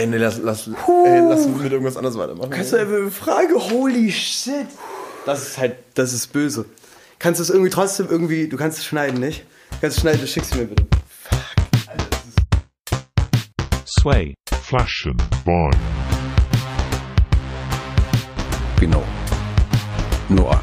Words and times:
Ey, 0.00 0.06
nee, 0.06 0.16
lass, 0.16 0.38
lass, 0.38 0.66
ey, 0.66 1.20
lass 1.28 1.46
mit 1.46 1.70
irgendwas 1.70 1.98
anderes 1.98 2.16
weitermachen. 2.16 2.48
Kannst 2.48 2.72
du 2.72 2.78
eine 2.78 3.10
Frage? 3.10 3.52
Holy 3.54 4.10
shit. 4.10 4.66
Das 5.26 5.42
ist 5.42 5.58
halt, 5.58 5.76
das 5.92 6.14
ist 6.14 6.28
böse. 6.28 6.64
Kannst 7.18 7.38
du 7.38 7.42
es 7.42 7.50
irgendwie 7.50 7.68
trotzdem 7.68 8.06
irgendwie, 8.08 8.48
du 8.48 8.56
kannst 8.56 8.78
es 8.78 8.86
schneiden, 8.86 9.20
nicht? 9.20 9.44
Kannst 9.82 9.98
du 9.98 10.00
schneiden, 10.00 10.22
du 10.22 10.26
schickst 10.26 10.56
mir 10.56 10.64
bitte. 10.64 10.86
Sway, 13.84 14.32
Flaschen, 14.62 15.18
Wein. 15.44 15.78
Genau. 18.80 19.04
Noah. 20.30 20.62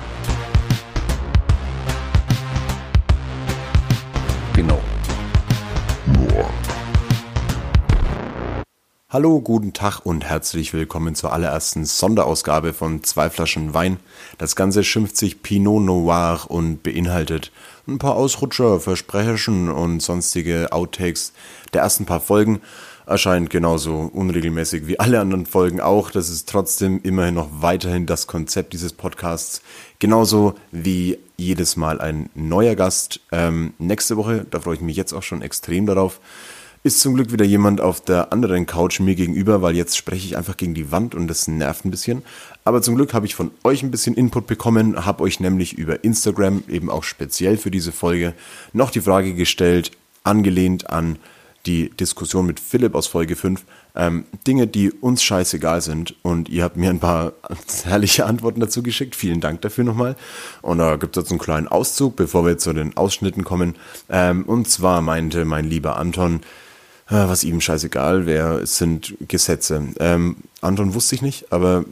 Genau. 4.56 4.82
Hallo, 9.18 9.42
guten 9.42 9.74
Tag 9.74 10.02
und 10.06 10.26
herzlich 10.26 10.74
willkommen 10.74 11.16
zur 11.16 11.34
allerersten 11.34 11.86
Sonderausgabe 11.86 12.72
von 12.72 13.04
zwei 13.04 13.32
Flaschen 13.32 13.74
Wein. 13.74 13.98
Das 14.38 14.56
Ganze 14.56 14.84
schimpft 14.84 15.18
sich 15.18 15.42
Pinot 15.42 15.82
Noir 15.82 16.42
und 16.50 16.84
beinhaltet 16.84 17.52
ein 17.88 17.98
paar 17.98 18.16
Ausrutscher, 18.16 18.80
Versprechen 18.80 19.72
und 19.72 20.02
sonstige 20.02 20.72
Outtakes 20.72 21.34
der 21.74 21.82
ersten 21.82 22.06
paar 22.06 22.20
Folgen. 22.20 22.62
Erscheint 23.08 23.50
genauso 23.50 24.12
unregelmäßig 24.14 24.86
wie 24.86 25.00
alle 25.00 25.20
anderen 25.20 25.48
Folgen 25.48 25.82
auch. 25.82 26.12
Das 26.12 26.30
ist 26.30 26.48
trotzdem 26.48 27.00
immerhin 27.02 27.34
noch 27.34 27.50
weiterhin 27.52 28.06
das 28.06 28.28
Konzept 28.28 28.74
dieses 28.74 28.94
Podcasts. 28.94 29.64
Genauso 29.98 30.54
wie 30.72 31.18
jedes 31.38 31.76
Mal 31.76 32.02
ein 32.02 32.30
neuer 32.36 32.76
Gast. 32.76 33.22
Ähm, 33.32 33.74
nächste 33.80 34.16
Woche, 34.16 34.46
da 34.48 34.60
freue 34.60 34.76
ich 34.76 34.82
mich 34.82 34.96
jetzt 34.96 35.14
auch 35.14 35.24
schon 35.24 35.42
extrem 35.42 35.88
darauf 35.88 36.20
ist 36.88 37.02
zum 37.02 37.16
Glück 37.16 37.34
wieder 37.34 37.44
jemand 37.44 37.82
auf 37.82 38.00
der 38.00 38.32
anderen 38.32 38.66
Couch 38.66 39.02
mir 39.02 39.14
gegenüber, 39.14 39.62
weil 39.62 39.76
jetzt 39.76 39.98
spreche 39.98 40.26
ich 40.26 40.38
einfach 40.38 40.56
gegen 40.56 40.74
die 40.74 40.90
Wand 40.90 41.16
und 41.16 41.28
das 41.28 41.48
nervt 41.48 41.84
ein 41.84 41.92
bisschen. 41.92 42.24
Aber 42.64 42.82
zum 42.82 42.96
Glück 42.96 43.14
habe 43.14 43.26
ich 43.26 43.36
von 43.36 43.52
euch 43.66 43.84
ein 43.84 43.92
bisschen 43.92 44.16
Input 44.16 44.48
bekommen, 44.48 45.06
habe 45.06 45.24
euch 45.24 45.42
nämlich 45.42 45.78
über 45.78 46.06
Instagram 46.06 46.64
eben 46.70 46.90
auch 46.90 47.04
speziell 47.04 47.58
für 47.58 47.72
diese 47.72 47.92
Folge 47.92 48.34
noch 48.72 48.90
die 48.90 49.02
Frage 49.02 49.34
gestellt, 49.34 49.92
angelehnt 50.24 50.90
an 50.90 51.20
die 51.66 51.90
Diskussion 51.90 52.46
mit 52.46 52.62
Philipp 52.62 52.96
aus 52.96 53.08
Folge 53.08 53.36
5, 53.36 53.66
ähm, 53.96 54.24
Dinge, 54.48 54.68
die 54.68 54.90
uns 54.90 55.22
scheißegal 55.22 55.82
sind. 55.82 56.16
Und 56.22 56.48
ihr 56.48 56.64
habt 56.64 56.78
mir 56.78 56.90
ein 56.90 57.00
paar 57.00 57.34
herrliche 57.84 58.26
Antworten 58.26 58.62
dazu 58.62 58.82
geschickt. 58.82 59.16
Vielen 59.16 59.42
Dank 59.42 59.62
dafür 59.62 59.84
nochmal. 59.84 60.16
Und 60.62 60.78
da 60.78 60.96
gibt 60.96 61.18
es 61.18 61.24
jetzt 61.24 61.32
einen 61.32 61.40
kleinen 61.40 61.68
Auszug, 61.68 62.16
bevor 62.16 62.46
wir 62.46 62.58
zu 62.58 62.72
den 62.72 62.96
Ausschnitten 62.96 63.44
kommen. 63.44 63.76
Ähm, 64.10 64.44
und 64.44 64.70
zwar 64.70 65.02
meinte 65.02 65.44
mein 65.44 65.66
lieber 65.66 65.98
Anton, 65.98 66.40
was 67.10 67.44
ihm 67.44 67.62
scheißegal 67.62 68.26
wäre, 68.26 68.60
es 68.60 68.78
sind 68.78 69.16
Gesetze. 69.28 69.82
Ähm, 70.00 70.38
Anton 70.62 70.94
wusste 70.94 71.16
ich 71.16 71.22
nicht, 71.22 71.52
aber 71.52 71.86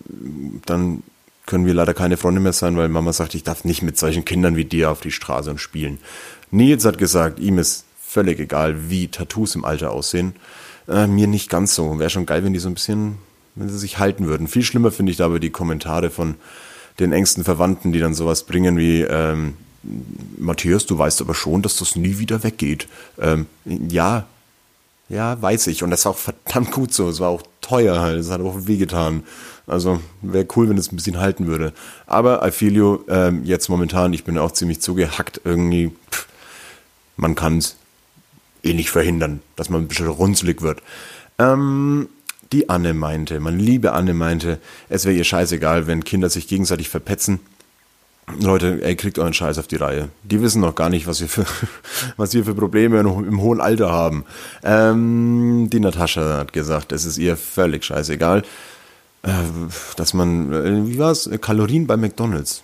dann 0.65 1.03
können 1.45 1.65
wir 1.65 1.73
leider 1.73 1.93
keine 1.93 2.17
Freunde 2.17 2.41
mehr 2.41 2.53
sein, 2.53 2.75
weil 2.75 2.89
Mama 2.89 3.13
sagt, 3.13 3.35
ich 3.35 3.43
darf 3.43 3.65
nicht 3.65 3.81
mit 3.81 3.97
solchen 3.97 4.25
Kindern 4.25 4.55
wie 4.55 4.65
dir 4.65 4.91
auf 4.91 5.01
die 5.01 5.11
Straße 5.11 5.49
und 5.49 5.59
spielen. 5.59 5.99
Nils 6.51 6.85
hat 6.85 6.97
gesagt, 6.97 7.39
ihm 7.39 7.57
ist 7.57 7.85
völlig 8.01 8.39
egal, 8.39 8.89
wie 8.89 9.07
Tattoos 9.07 9.55
im 9.55 9.65
Alter 9.65 9.91
aussehen. 9.91 10.33
Äh, 10.87 11.07
mir 11.07 11.27
nicht 11.27 11.49
ganz 11.49 11.75
so. 11.75 11.99
Wäre 11.99 12.09
schon 12.09 12.25
geil, 12.25 12.43
wenn 12.43 12.53
die 12.53 12.59
so 12.59 12.69
ein 12.69 12.73
bisschen, 12.73 13.17
wenn 13.55 13.69
sie 13.69 13.77
sich 13.77 13.99
halten 13.99 14.25
würden. 14.25 14.47
Viel 14.47 14.63
schlimmer 14.63 14.91
finde 14.91 15.11
ich 15.11 15.17
da 15.17 15.25
aber 15.25 15.39
die 15.39 15.49
Kommentare 15.49 16.09
von 16.09 16.35
den 16.99 17.11
engsten 17.11 17.43
Verwandten, 17.43 17.91
die 17.91 17.99
dann 17.99 18.13
sowas 18.13 18.43
bringen 18.43 18.77
wie, 18.77 19.01
ähm, 19.01 19.55
Matthias, 20.37 20.85
du 20.85 20.97
weißt 20.97 21.21
aber 21.21 21.35
schon, 21.35 21.61
dass 21.61 21.77
das 21.77 21.95
nie 21.95 22.17
wieder 22.17 22.43
weggeht. 22.43 22.87
Ähm, 23.19 23.45
ja, 23.65 24.25
ja, 25.09 25.41
weiß 25.41 25.67
ich. 25.67 25.83
Und 25.83 25.91
das 25.91 26.01
ist 26.01 26.05
auch 26.07 26.17
verdammt 26.17 26.71
gut 26.71 26.93
so. 26.93 27.09
Es 27.09 27.19
war 27.19 27.29
auch 27.29 27.43
teuer 27.61 27.99
halt. 27.99 28.19
Es 28.19 28.31
hat 28.31 28.41
auch 28.41 28.67
wehgetan. 28.67 29.23
Also 29.67 29.99
wäre 30.21 30.47
cool, 30.55 30.69
wenn 30.69 30.77
es 30.77 30.91
ein 30.91 30.95
bisschen 30.95 31.19
halten 31.19 31.47
würde. 31.47 31.73
Aber 32.07 32.47
you, 32.61 32.99
ähm, 33.07 33.43
jetzt 33.43 33.69
momentan, 33.69 34.13
ich 34.13 34.23
bin 34.23 34.37
auch 34.37 34.51
ziemlich 34.51 34.81
zugehackt 34.81 35.41
irgendwie. 35.43 35.91
Pff, 36.11 36.27
man 37.17 37.35
kann 37.35 37.59
es 37.59 37.75
eh 38.63 38.73
nicht 38.73 38.89
verhindern, 38.89 39.41
dass 39.55 39.69
man 39.69 39.81
ein 39.81 39.87
bisschen 39.87 40.07
runzlig 40.07 40.61
wird. 40.61 40.81
Ähm, 41.39 42.09
die 42.51 42.69
Anne 42.69 42.93
meinte, 42.93 43.39
meine 43.39 43.57
liebe 43.57 43.93
Anne 43.93 44.13
meinte, 44.13 44.59
es 44.89 45.05
wäre 45.05 45.15
ihr 45.15 45.23
scheißegal, 45.23 45.87
wenn 45.87 46.03
Kinder 46.03 46.29
sich 46.29 46.47
gegenseitig 46.47 46.89
verpetzen 46.89 47.39
Leute, 48.39 48.83
ey, 48.83 48.95
kriegt 48.95 49.19
euren 49.19 49.33
Scheiß 49.33 49.59
auf 49.59 49.67
die 49.67 49.75
Reihe. 49.75 50.09
Die 50.23 50.41
wissen 50.41 50.61
noch 50.61 50.73
gar 50.73 50.89
nicht, 50.89 51.05
was 51.05 51.21
wir 51.21 51.29
für, 51.29 51.45
was 52.17 52.33
wir 52.33 52.43
für 52.43 52.55
Probleme 52.55 52.99
im 52.99 53.41
hohen 53.41 53.61
Alter 53.61 53.91
haben. 53.91 54.25
Ähm, 54.63 55.69
die 55.71 55.79
Natascha 55.79 56.37
hat 56.37 56.51
gesagt, 56.51 56.91
es 56.91 57.05
ist 57.05 57.17
ihr 57.17 57.37
völlig 57.37 57.85
scheißegal, 57.85 58.43
äh, 59.21 59.29
dass 59.95 60.13
man, 60.13 60.51
äh, 60.51 60.87
wie 60.87 60.97
war's, 60.97 61.29
Kalorien 61.39 61.85
bei 61.85 61.97
McDonalds. 61.97 62.63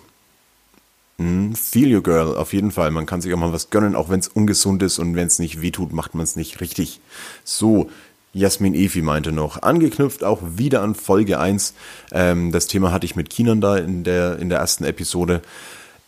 Hm, 1.18 1.54
feel 1.54 1.88
you 1.88 2.02
girl, 2.02 2.36
auf 2.36 2.52
jeden 2.52 2.72
Fall. 2.72 2.90
Man 2.90 3.06
kann 3.06 3.20
sich 3.20 3.32
auch 3.32 3.38
mal 3.38 3.52
was 3.52 3.70
gönnen, 3.70 3.94
auch 3.94 4.08
wenn 4.08 4.18
es 4.18 4.28
ungesund 4.28 4.82
ist 4.82 4.98
und 4.98 5.14
wenn 5.14 5.28
es 5.28 5.38
nicht 5.38 5.62
wehtut, 5.62 5.92
macht 5.92 6.14
man 6.14 6.24
es 6.24 6.34
nicht 6.34 6.60
richtig. 6.60 7.00
So, 7.44 7.88
Jasmin 8.34 8.74
Efi 8.74 9.02
meinte 9.02 9.30
noch, 9.30 9.62
angeknüpft 9.62 10.24
auch 10.24 10.40
wieder 10.42 10.82
an 10.82 10.94
Folge 10.94 11.38
1. 11.38 11.74
Ähm, 12.12 12.50
das 12.50 12.66
Thema 12.66 12.90
hatte 12.90 13.04
ich 13.04 13.14
mit 13.14 13.28
Kinan 13.28 13.60
da 13.60 13.76
in 13.76 14.04
der, 14.04 14.38
in 14.38 14.48
der 14.48 14.58
ersten 14.58 14.84
Episode. 14.84 15.42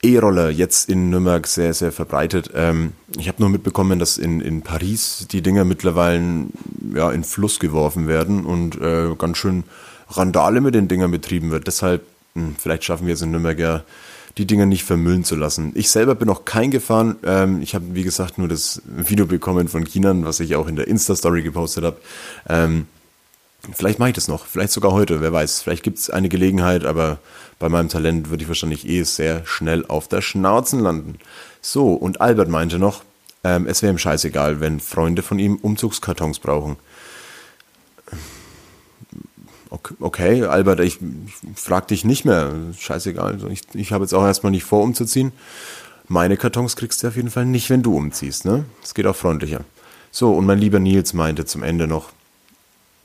E-Roller 0.02 0.50
jetzt 0.50 0.88
in 0.88 1.10
Nürnberg 1.10 1.46
sehr, 1.46 1.72
sehr 1.74 1.92
verbreitet. 1.92 2.50
Ähm, 2.54 2.92
ich 3.18 3.28
habe 3.28 3.42
nur 3.42 3.50
mitbekommen, 3.50 3.98
dass 3.98 4.18
in, 4.18 4.40
in 4.40 4.62
Paris 4.62 5.26
die 5.30 5.42
Dinger 5.42 5.64
mittlerweile 5.64 6.46
ja, 6.94 7.10
in 7.10 7.24
Fluss 7.24 7.58
geworfen 7.58 8.06
werden 8.06 8.44
und 8.44 8.80
äh, 8.80 9.14
ganz 9.16 9.38
schön 9.38 9.64
Randale 10.08 10.60
mit 10.60 10.74
den 10.74 10.88
Dingern 10.88 11.10
betrieben 11.10 11.50
wird. 11.50 11.66
Deshalb, 11.66 12.06
mh, 12.34 12.42
hm, 12.42 12.56
vielleicht 12.58 12.84
schaffen 12.84 13.06
wir 13.06 13.14
es 13.14 13.22
in 13.22 13.30
Nürnberg 13.30 13.58
ja 13.58 13.82
die 14.38 14.46
Dinger 14.46 14.66
nicht 14.66 14.84
vermüllen 14.84 15.24
zu 15.24 15.36
lassen. 15.36 15.72
Ich 15.74 15.90
selber 15.90 16.14
bin 16.14 16.26
noch 16.26 16.44
kein 16.44 16.70
gefahren. 16.70 17.16
Ähm, 17.24 17.62
ich 17.62 17.74
habe, 17.74 17.86
wie 17.90 18.02
gesagt, 18.02 18.38
nur 18.38 18.48
das 18.48 18.82
Video 18.84 19.26
bekommen 19.26 19.68
von 19.68 19.84
Kinan, 19.84 20.24
was 20.24 20.40
ich 20.40 20.56
auch 20.56 20.66
in 20.66 20.76
der 20.76 20.88
Insta-Story 20.88 21.42
gepostet 21.42 21.84
habe. 21.84 21.96
Ähm, 22.48 22.86
vielleicht 23.72 23.98
mache 23.98 24.10
ich 24.10 24.14
das 24.14 24.28
noch, 24.28 24.46
vielleicht 24.46 24.72
sogar 24.72 24.92
heute, 24.92 25.20
wer 25.20 25.32
weiß. 25.32 25.62
Vielleicht 25.62 25.84
gibt 25.84 25.98
es 25.98 26.10
eine 26.10 26.28
Gelegenheit, 26.28 26.84
aber 26.84 27.18
bei 27.58 27.68
meinem 27.68 27.88
Talent 27.88 28.30
würde 28.30 28.42
ich 28.42 28.48
wahrscheinlich 28.48 28.88
eh 28.88 29.04
sehr 29.04 29.46
schnell 29.46 29.86
auf 29.86 30.08
der 30.08 30.20
Schnauzen 30.20 30.80
landen. 30.80 31.18
So, 31.60 31.92
und 31.94 32.20
Albert 32.20 32.48
meinte 32.48 32.78
noch, 32.78 33.04
ähm, 33.44 33.66
es 33.66 33.82
wäre 33.82 33.92
ihm 33.92 33.98
scheißegal, 33.98 34.60
wenn 34.60 34.80
Freunde 34.80 35.22
von 35.22 35.38
ihm 35.38 35.56
Umzugskartons 35.56 36.40
brauchen. 36.40 36.76
Okay, 40.00 40.44
Albert, 40.44 40.80
ich, 40.80 40.98
ich 41.00 41.60
frag 41.60 41.88
dich 41.88 42.04
nicht 42.04 42.24
mehr, 42.24 42.52
scheißegal. 42.78 43.32
Also 43.32 43.48
ich, 43.48 43.62
ich 43.74 43.92
habe 43.92 44.04
jetzt 44.04 44.14
auch 44.14 44.24
erstmal 44.24 44.52
nicht 44.52 44.64
vor, 44.64 44.82
umzuziehen. 44.82 45.32
Meine 46.06 46.36
Kartons 46.36 46.76
kriegst 46.76 47.02
du 47.02 47.08
auf 47.08 47.16
jeden 47.16 47.30
Fall 47.30 47.46
nicht, 47.46 47.70
wenn 47.70 47.82
du 47.82 47.96
umziehst, 47.96 48.44
ne? 48.44 48.64
Es 48.82 48.94
geht 48.94 49.06
auch 49.06 49.16
freundlicher. 49.16 49.64
So, 50.10 50.34
und 50.34 50.46
mein 50.46 50.58
lieber 50.58 50.78
Nils 50.78 51.14
meinte 51.14 51.44
zum 51.44 51.62
Ende 51.62 51.86
noch, 51.86 52.10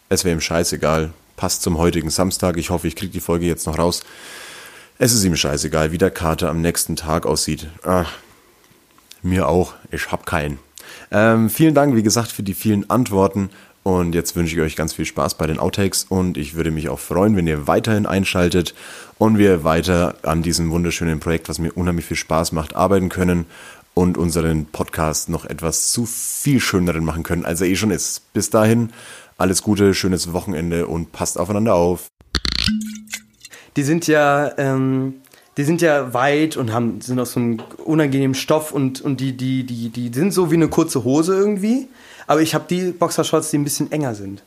es 0.09 0.25
wäre 0.25 0.35
ihm 0.35 0.41
scheißegal, 0.41 1.11
passt 1.37 1.61
zum 1.61 1.77
heutigen 1.77 2.09
Samstag, 2.09 2.57
ich 2.57 2.69
hoffe, 2.69 2.87
ich 2.87 2.95
kriege 2.95 3.11
die 3.11 3.21
Folge 3.21 3.45
jetzt 3.45 3.65
noch 3.67 3.77
raus. 3.77 4.01
Es 4.97 5.13
ist 5.13 5.23
ihm 5.23 5.35
scheißegal, 5.35 5.93
wie 5.93 5.97
der 5.97 6.11
Kater 6.11 6.49
am 6.49 6.61
nächsten 6.61 6.97
Tag 6.97 7.25
aussieht. 7.25 7.67
Ach, 7.83 8.11
mir 9.21 9.47
auch, 9.47 9.73
ich 9.91 10.11
hab 10.11 10.25
keinen. 10.25 10.59
Ähm, 11.11 11.49
vielen 11.49 11.73
Dank, 11.73 11.95
wie 11.95 12.03
gesagt, 12.03 12.31
für 12.31 12.43
die 12.43 12.53
vielen 12.53 12.89
Antworten. 12.89 13.49
Und 13.83 14.13
jetzt 14.13 14.35
wünsche 14.35 14.55
ich 14.55 14.61
euch 14.61 14.75
ganz 14.75 14.93
viel 14.93 15.05
Spaß 15.05 15.35
bei 15.35 15.47
den 15.47 15.57
Outtakes 15.57 16.05
und 16.09 16.37
ich 16.37 16.55
würde 16.55 16.69
mich 16.69 16.89
auch 16.89 16.99
freuen, 16.99 17.35
wenn 17.35 17.47
ihr 17.47 17.65
weiterhin 17.65 18.05
einschaltet 18.05 18.75
und 19.17 19.37
wir 19.37 19.63
weiter 19.63 20.15
an 20.23 20.43
diesem 20.43 20.69
wunderschönen 20.69 21.19
Projekt, 21.19 21.49
was 21.49 21.59
mir 21.59 21.71
unheimlich 21.71 22.05
viel 22.05 22.17
Spaß 22.17 22.51
macht, 22.51 22.75
arbeiten 22.75 23.09
können 23.09 23.45
und 23.93 24.17
unseren 24.17 24.65
Podcast 24.65 25.29
noch 25.29 25.45
etwas 25.45 25.91
zu 25.91 26.05
viel 26.05 26.59
schöneren 26.59 27.03
machen 27.03 27.23
können, 27.23 27.45
als 27.45 27.61
er 27.61 27.67
eh 27.67 27.75
schon 27.75 27.91
ist. 27.91 28.31
Bis 28.33 28.49
dahin, 28.49 28.91
alles 29.37 29.63
Gute, 29.63 29.93
schönes 29.93 30.33
Wochenende 30.33 30.87
und 30.87 31.11
passt 31.11 31.39
aufeinander 31.39 31.75
auf. 31.75 32.07
Die 33.75 33.83
sind 33.83 34.07
ja, 34.07 34.57
ähm, 34.57 35.15
die 35.57 35.63
sind 35.63 35.81
ja 35.81 36.13
weit 36.13 36.57
und 36.57 36.73
haben, 36.73 37.01
sind 37.01 37.19
aus 37.19 37.33
so 37.33 37.39
einem 37.39 37.61
unangenehmen 37.83 38.35
Stoff 38.35 38.71
und, 38.71 39.01
und 39.01 39.19
die, 39.19 39.35
die, 39.35 39.65
die, 39.65 39.89
die 39.89 40.13
sind 40.13 40.33
so 40.33 40.51
wie 40.51 40.55
eine 40.55 40.67
kurze 40.67 41.03
Hose 41.03 41.35
irgendwie. 41.35 41.87
Aber 42.29 42.41
ich 42.43 42.53
habe 42.53 42.65
die 42.69 42.91
Boxershorts, 42.91 43.49
die 43.49 43.57
ein 43.57 43.63
bisschen 43.63 43.91
enger 43.91 44.13
sind. 44.13 44.43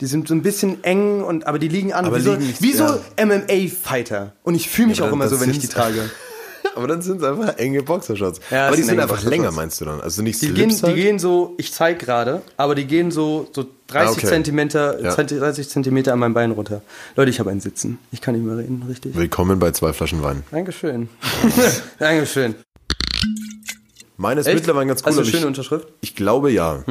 Die 0.00 0.06
sind 0.06 0.28
so 0.28 0.34
ein 0.34 0.42
bisschen 0.42 0.84
eng 0.84 1.24
und 1.24 1.44
aber 1.48 1.58
die 1.58 1.66
liegen 1.66 1.92
an 1.92 2.04
aber 2.04 2.18
wie, 2.18 2.22
so, 2.22 2.30
liegen 2.34 2.46
nicht, 2.46 2.62
wie 2.62 2.72
so 2.72 2.84
ja. 2.84 3.26
MMA-Fighter. 3.26 4.32
Und 4.44 4.54
ich 4.54 4.68
fühle 4.70 4.88
mich 4.88 4.98
Ja, 4.98 5.08
auch 5.08 5.12
immer 5.12 5.26
so, 5.28 5.40
wenn 5.40 5.50
ich 5.50 5.58
die 5.58 5.66
trage. 5.66 6.08
Aber 6.76 6.88
dann 6.88 7.00
sind 7.00 7.18
es 7.18 7.24
einfach 7.24 7.56
enge 7.58 7.82
Boxershorts. 7.82 8.38
Ja, 8.50 8.66
aber 8.66 8.76
die 8.76 8.82
sind 8.82 8.98
einfach 9.00 9.22
länger, 9.22 9.50
meinst 9.50 9.80
du 9.80 9.86
dann? 9.86 10.00
Also 10.02 10.20
nicht 10.20 10.42
Die 10.42 10.52
gehen, 10.52 10.68
die 10.68 10.82
halt? 10.82 10.94
gehen 10.96 11.18
so, 11.18 11.54
ich 11.56 11.72
zeig 11.72 11.98
gerade, 12.00 12.42
aber 12.58 12.74
die 12.74 12.86
gehen 12.86 13.10
so, 13.10 13.48
so 13.52 13.64
30 13.86 14.08
Ah, 14.08 14.10
okay. 14.12 14.26
Zentimeter, 14.26 15.00
Ja. 15.00 15.14
30 15.14 15.68
Zentimeter 15.70 16.12
an 16.12 16.18
meinem 16.18 16.34
Bein 16.34 16.50
runter. 16.50 16.82
Leute, 17.14 17.30
ich 17.30 17.38
habe 17.40 17.50
ein 17.50 17.60
Sitzen. 17.60 17.98
Ich 18.12 18.20
kann 18.20 18.34
nicht 18.34 18.44
mehr 18.44 18.58
reden, 18.58 18.84
richtig. 18.88 19.14
Willkommen 19.16 19.58
bei 19.58 19.70
zwei 19.70 19.94
Flaschen 19.94 20.22
Wein. 20.22 20.42
Dankeschön. 20.50 21.08
Dankeschön. 21.98 22.56
Meine 24.16 24.40
ist 24.40 24.46
Echt? 24.46 24.56
mittlerweile 24.56 24.86
ganz 24.86 25.02
cool. 25.02 25.06
Hast 25.08 25.16
du 25.16 25.20
eine 25.22 25.30
schöne 25.30 25.40
ich, 25.42 25.46
Unterschrift? 25.46 25.88
ich 26.00 26.14
glaube 26.16 26.50
ja. 26.50 26.82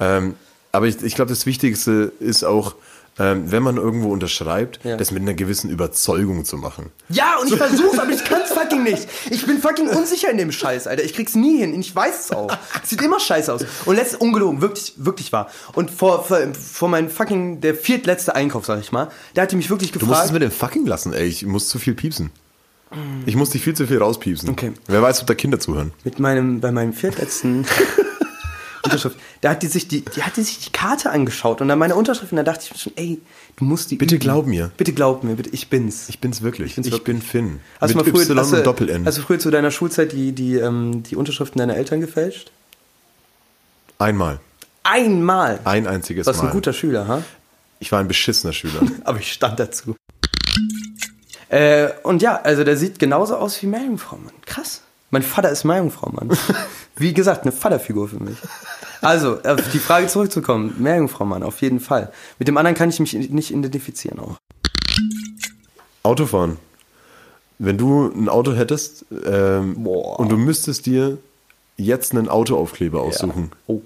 Ähm, 0.00 0.34
aber 0.72 0.86
ich, 0.86 1.02
ich 1.02 1.14
glaube, 1.14 1.30
das 1.30 1.46
Wichtigste 1.46 2.12
ist 2.20 2.44
auch, 2.44 2.74
ähm, 3.16 3.52
wenn 3.52 3.62
man 3.62 3.76
irgendwo 3.76 4.12
unterschreibt, 4.12 4.80
Ja. 4.84 4.96
das 4.96 5.12
mit 5.12 5.22
einer 5.22 5.34
gewissen 5.34 5.70
Überzeugung 5.70 6.44
zu 6.44 6.56
machen. 6.56 6.90
Ja, 7.08 7.36
und 7.40 7.46
ich 7.48 7.56
versuch's, 7.56 7.96
aber 7.98 8.10
ich 8.10 8.24
kann's 8.24 8.50
fucking 8.50 8.82
nicht. 8.82 9.06
Ich 9.30 9.46
bin 9.46 9.58
fucking 9.60 9.86
unsicher 9.88 10.30
in 10.30 10.36
dem 10.38 10.50
Scheiß, 10.50 10.88
Alter. 10.88 11.04
Ich 11.04 11.14
krieg's 11.14 11.36
nie 11.36 11.58
hin. 11.58 11.78
Ich 11.78 11.94
weiß 11.94 12.24
es 12.24 12.30
auch. 12.32 12.50
Es 12.82 12.90
sieht 12.90 13.00
immer 13.02 13.20
scheiße 13.20 13.52
aus. 13.52 13.64
Und 13.84 13.94
letztes 13.94 14.18
ungelogen, 14.18 14.60
wirklich, 14.60 14.94
wirklich 14.96 15.32
wahr. 15.32 15.48
Und 15.74 15.92
vor, 15.92 16.24
vor, 16.24 16.40
vor 16.54 16.88
meinem 16.88 17.08
fucking, 17.08 17.60
der 17.60 17.76
viertletzte 17.76 18.34
Einkauf, 18.34 18.66
sag 18.66 18.80
ich 18.80 18.90
mal, 18.90 19.08
der 19.36 19.44
hatte 19.44 19.54
mich 19.54 19.70
wirklich 19.70 19.92
Du 19.92 20.00
musst 20.00 20.10
es 20.10 20.16
gefragt. 20.16 20.32
mit 20.32 20.42
dem 20.42 20.50
fucking 20.50 20.86
lassen, 20.86 21.12
ey. 21.12 21.26
Ich 21.26 21.46
muss 21.46 21.68
zu 21.68 21.78
viel 21.78 21.94
piepsen. 21.94 22.30
Ich 23.26 23.36
muss 23.36 23.50
dich 23.50 23.62
viel 23.62 23.74
zu 23.74 23.86
viel 23.86 23.98
rauspiepsen. 23.98 24.48
Okay. 24.50 24.72
Wer 24.86 25.02
weiß, 25.02 25.20
ob 25.22 25.26
da 25.26 25.34
Kinder 25.34 25.58
zuhören. 25.60 25.92
mit 26.04 26.18
meinem, 26.18 26.60
bei 26.60 26.70
meinem 26.72 26.92
viertletzten 26.92 27.66
Unterschrift, 28.84 29.16
da 29.40 29.50
hat 29.50 29.62
die 29.62 29.66
sich 29.66 29.88
die, 29.88 30.04
die 30.04 30.22
hat 30.22 30.36
die 30.36 30.42
sich 30.42 30.58
die 30.58 30.70
Karte 30.70 31.10
angeschaut 31.10 31.60
und 31.60 31.68
dann 31.68 31.78
meine 31.78 31.94
Unterschrift 31.96 32.32
und 32.32 32.36
da 32.36 32.42
dachte 32.42 32.64
ich 32.66 32.72
mir 32.72 32.78
schon, 32.78 32.92
ey, 32.96 33.20
du 33.56 33.64
musst 33.64 33.90
die 33.90 33.96
Bitte 33.96 34.16
üben. 34.16 34.22
glaub 34.22 34.46
mir. 34.46 34.70
Bitte 34.76 34.92
glaub 34.92 35.24
mir, 35.24 35.36
bitte, 35.36 35.50
ich 35.50 35.68
bin's. 35.68 36.08
Ich 36.10 36.18
bin's 36.20 36.42
wirklich. 36.42 36.70
Ich, 36.70 36.74
bin's 36.76 36.86
wirklich. 36.88 37.04
bin 37.04 37.22
Finn. 37.22 37.60
Hast 37.80 37.94
du 37.94 37.98
mal 37.98 38.04
früher, 38.04 38.36
hast 38.36 38.52
und 38.52 38.66
Doppel-N. 38.66 39.06
Hast 39.06 39.16
du 39.18 39.22
früher 39.22 39.38
zu 39.38 39.50
deiner 39.50 39.70
Schulzeit 39.70 40.12
die, 40.12 40.32
die, 40.32 40.56
ähm, 40.56 41.02
die 41.02 41.16
Unterschriften 41.16 41.58
deiner 41.58 41.76
Eltern 41.76 42.00
gefälscht? 42.00 42.52
Einmal. 43.98 44.40
Einmal. 44.82 45.60
Ein 45.64 45.86
einziges 45.86 46.24
Du 46.24 46.28
warst 46.28 46.42
Mal. 46.42 46.50
ein 46.50 46.52
guter 46.52 46.72
Schüler, 46.74 47.08
ha? 47.08 47.22
ich 47.80 47.90
war 47.90 48.00
ein 48.00 48.08
beschissener 48.08 48.52
Schüler. 48.52 48.80
Aber 49.04 49.18
ich 49.18 49.32
stand 49.32 49.58
dazu. 49.58 49.94
Äh, 51.54 51.92
und 52.02 52.20
ja, 52.20 52.40
also 52.42 52.64
der 52.64 52.76
sieht 52.76 52.98
genauso 52.98 53.36
aus 53.36 53.62
wie 53.62 53.66
Meerjungfrau, 53.66 54.16
Mann. 54.16 54.32
Krass. 54.44 54.82
Mein 55.10 55.22
Vater 55.22 55.50
ist 55.50 55.62
Meerjungfrau, 55.62 56.10
Mann. 56.10 56.36
Wie 56.96 57.14
gesagt, 57.14 57.42
eine 57.42 57.52
Vaterfigur 57.52 58.08
für 58.08 58.18
mich. 58.18 58.36
Also, 59.00 59.40
auf 59.40 59.70
die 59.72 59.78
Frage 59.78 60.08
zurückzukommen. 60.08 60.74
Meerjungfrau, 60.78 61.24
Mann, 61.24 61.44
auf 61.44 61.62
jeden 61.62 61.78
Fall. 61.78 62.10
Mit 62.40 62.48
dem 62.48 62.56
anderen 62.56 62.74
kann 62.74 62.88
ich 62.88 62.98
mich 62.98 63.14
nicht 63.14 63.52
identifizieren 63.52 64.18
auch. 64.18 64.36
Autofahren. 66.02 66.56
Wenn 67.60 67.78
du 67.78 68.08
ein 68.08 68.28
Auto 68.28 68.54
hättest 68.54 69.04
ähm, 69.24 69.86
und 69.86 70.32
du 70.32 70.36
müsstest 70.36 70.86
dir 70.86 71.18
jetzt 71.76 72.10
einen 72.10 72.28
Autoaufkleber 72.28 73.00
aussuchen, 73.00 73.52
Oh. 73.68 73.80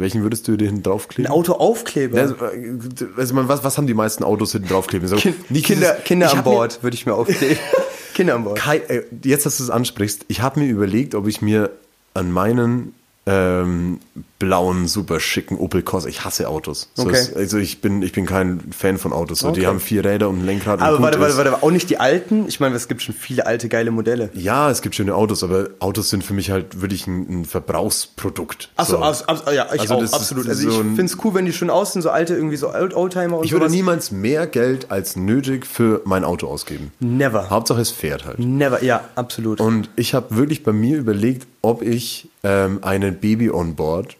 Welchen 0.00 0.22
würdest 0.22 0.46
du 0.48 0.56
dir 0.56 0.66
hinten 0.66 0.80
Ein 0.80 0.82
draufkleben? 0.84 1.30
Autoaufkleber. 1.32 2.16
Ja, 2.16 2.22
also, 2.22 2.34
äh, 2.36 2.78
also 3.16 3.34
man, 3.34 3.48
was, 3.48 3.62
was 3.64 3.76
haben 3.78 3.86
die 3.86 3.94
meisten 3.94 4.24
Autos 4.24 4.52
hinten 4.52 4.68
draufkleben? 4.68 5.06
So, 5.08 5.16
kind, 5.16 5.36
Kinder, 5.48 5.92
dieses- 5.94 6.04
Kinder 6.04 6.32
an 6.32 6.42
Bord 6.44 6.82
würde 6.82 6.94
ich 6.94 7.06
mir 7.06 7.14
aufkleben. 7.14 7.58
Kinder 8.14 8.34
an 8.34 8.44
Bord. 8.44 8.58
Kai, 8.58 8.78
äh, 8.78 9.02
jetzt, 9.24 9.46
dass 9.46 9.56
du 9.58 9.62
es 9.64 9.70
ansprichst, 9.70 10.24
ich 10.28 10.42
habe 10.42 10.60
mir 10.60 10.68
überlegt, 10.68 11.14
ob 11.14 11.26
ich 11.26 11.42
mir 11.42 11.70
an 12.14 12.32
meinen 12.32 12.94
ähm, 13.30 14.00
blauen, 14.38 14.88
super 14.88 15.20
schicken 15.20 15.58
Opel 15.58 15.82
Corsa, 15.82 16.08
ich 16.08 16.24
hasse 16.24 16.48
Autos. 16.48 16.88
So 16.94 17.02
Okay. 17.04 17.12
ist, 17.20 17.36
also 17.36 17.58
ich 17.58 17.80
bin, 17.80 18.02
ich 18.02 18.12
bin 18.12 18.24
kein 18.26 18.60
Fan 18.76 18.96
von 18.98 19.12
Autos. 19.12 19.40
So, 19.40 19.48
Okay. 19.48 19.60
Die 19.60 19.66
haben 19.66 19.78
vier 19.80 20.04
Räder 20.04 20.28
und 20.30 20.40
ein 20.40 20.46
Lenkrad. 20.46 20.78
und 20.80 20.84
Aber 20.86 20.96
gut 20.96 21.04
warte, 21.04 21.20
warte, 21.20 21.32
ist. 21.32 21.38
warte, 21.38 21.62
auch 21.62 21.70
nicht 21.70 21.90
die 21.90 21.98
alten? 21.98 22.46
Ich 22.48 22.58
meine, 22.58 22.74
es 22.74 22.88
gibt 22.88 23.02
schon 23.02 23.14
viele 23.14 23.46
alte, 23.46 23.68
geile 23.68 23.90
Modelle. 23.90 24.30
Ja, 24.32 24.70
es 24.70 24.80
gibt 24.82 24.94
schöne 24.94 25.14
Autos, 25.14 25.44
aber 25.44 25.68
Autos 25.78 26.08
sind 26.10 26.24
für 26.24 26.32
mich 26.34 26.50
halt 26.50 26.80
wirklich 26.80 27.06
ein, 27.06 27.40
ein 27.42 27.44
Verbrauchsprodukt. 27.44 28.70
Achso, 28.76 28.96
So. 28.96 29.02
abs, 29.02 29.22
abs, 29.22 29.42
ja, 29.54 29.66
ich 29.74 29.80
Also 29.82 29.94
auch, 29.96 30.02
absolut. 30.02 30.44
so 30.44 30.50
Also 30.50 30.68
ich 30.68 30.74
finde 30.74 31.04
es 31.04 31.18
cool, 31.22 31.34
wenn 31.34 31.44
die 31.44 31.52
schön 31.52 31.70
aussehen, 31.70 32.00
so 32.02 32.10
alte, 32.10 32.34
irgendwie 32.34 32.56
so 32.56 32.72
Old 32.72 32.94
Oldtimer 32.94 33.38
und 33.38 33.44
Ich 33.44 33.52
würde 33.52 33.66
sowas. 33.66 33.72
niemals 33.76 34.10
mehr 34.10 34.46
Geld 34.46 34.90
als 34.90 35.16
nötig 35.16 35.66
für 35.66 36.00
mein 36.06 36.24
Auto 36.24 36.46
ausgeben. 36.48 36.92
Never. 37.00 37.50
Hauptsache 37.50 37.80
es 37.82 37.90
fährt 37.90 38.24
halt. 38.24 38.38
Never, 38.38 38.82
ja, 38.82 39.02
absolut. 39.16 39.60
Und 39.60 39.90
ich 39.96 40.14
habe 40.14 40.34
wirklich 40.36 40.62
bei 40.62 40.72
mir 40.72 40.96
überlegt, 40.96 41.46
ob 41.60 41.82
ich 41.82 42.29
ähm, 42.42 42.82
einen 42.82 43.20
Baby 43.20 43.50
on 43.50 43.74
Board 43.74 44.16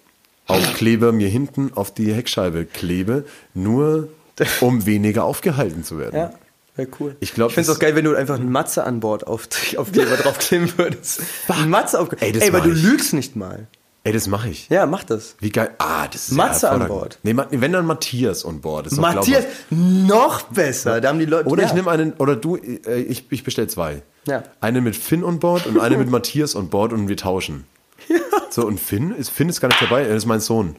Aufkleber 0.51 1.13
mir 1.13 1.29
hinten 1.29 1.73
auf 1.75 1.95
die 1.95 2.13
Heckscheibe 2.13 2.65
klebe, 2.65 3.25
nur 3.55 4.09
um 4.61 4.87
weniger 4.87 5.25
aufgehalten 5.25 5.85
zu 5.85 5.99
werden. 5.99 6.17
ja, 6.17 6.33
wäre 6.77 6.89
cool. 6.99 7.17
Ich 7.21 7.35
glaub, 7.35 7.51
ich 7.51 7.55
finde 7.55 7.71
es 7.71 7.77
auch 7.77 7.81
geil, 7.81 7.95
wenn 7.95 8.05
du 8.05 8.15
einfach 8.15 8.37
einen 8.37 8.51
Matze 8.51 8.85
an 8.85 9.01
Bord 9.01 9.27
auf, 9.27 9.49
auf 9.77 9.93
Kleber 9.93 10.17
draufkleben 10.23 10.73
würdest. 10.77 11.23
Ein 11.49 11.71
Matze 11.71 12.01
auf 12.01 12.09
Ey, 12.21 12.33
das 12.33 12.43
Ey, 12.43 12.49
aber 12.49 12.61
du 12.61 12.73
ich. 12.73 12.83
lügst 12.83 13.13
nicht 13.13 13.37
mal. 13.37 13.69
Ey, 14.03 14.15
das 14.15 14.29
mache 14.29 14.49
ich. 14.49 14.71
Ja, 14.71 14.87
mach 14.87 15.05
das. 15.05 15.37
Wie 15.41 15.51
geil. 15.51 15.73
Ah, 15.77 16.09
das 16.09 16.29
ist 16.29 16.33
Matze 16.33 16.67
ja 16.67 16.73
an. 16.73 16.89
Bord. 16.89 17.19
Nee, 17.23 17.37
wenn 17.51 17.73
dann 17.73 17.85
Matthias 17.85 18.47
on 18.47 18.63
Board. 18.63 18.87
Ist 18.87 18.97
Matthias, 18.97 19.45
noch 19.69 20.43
besser. 20.45 21.03
Da 21.03 21.11
haben 21.11 21.19
die 21.19 21.27
Leute. 21.27 21.51
Oder 21.51 21.63
ja. 21.63 21.69
ich 21.69 21.75
nehme 21.75 21.91
einen, 21.91 22.15
oder 22.15 22.35
du, 22.35 22.57
äh, 22.57 22.99
ich, 23.03 23.31
ich 23.31 23.45
bestelle 23.45 23.69
zwei. 23.69 24.03
Ja. 24.27 24.43
Eine 24.63 24.81
mit 24.81 24.97
Finn 24.97 25.23
on 25.23 25.39
Board 25.39 25.67
und 25.67 25.79
eine 25.79 25.99
mit 25.99 26.11
Matthias 26.11 26.57
on 26.57 26.71
Board 26.71 26.95
und 26.95 27.09
wir 27.09 27.17
tauschen. 27.19 27.67
So, 28.51 28.67
und 28.67 28.81
Finn 28.81 29.15
ist, 29.15 29.31
Finn 29.31 29.49
ist 29.49 29.61
gar 29.61 29.69
nicht 29.69 29.81
dabei, 29.81 30.03
er 30.03 30.17
ist 30.17 30.27
mein 30.27 30.41
Sohn. 30.41 30.75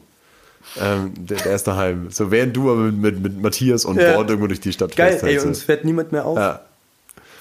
Ähm, 0.80 1.12
der, 1.16 1.38
der 1.38 1.54
ist 1.54 1.66
daheim. 1.66 2.10
So, 2.10 2.30
während 2.30 2.54
du 2.56 2.70
aber 2.70 2.80
mit, 2.82 2.96
mit, 2.98 3.20
mit 3.22 3.40
Matthias 3.42 3.86
on 3.86 3.98
Ja. 3.98 4.12
Board 4.14 4.28
irgendwo 4.28 4.46
durch 4.46 4.60
die 4.60 4.72
Stadt 4.72 4.94
Geil, 4.94 5.12
fährst. 5.12 5.24
ey, 5.24 5.30
halt 5.32 5.40
so. 5.42 5.48
uns 5.48 5.62
fährt 5.62 5.84
niemand 5.84 6.12
mehr 6.12 6.26
auf. 6.26 6.36
Ja. 6.38 6.60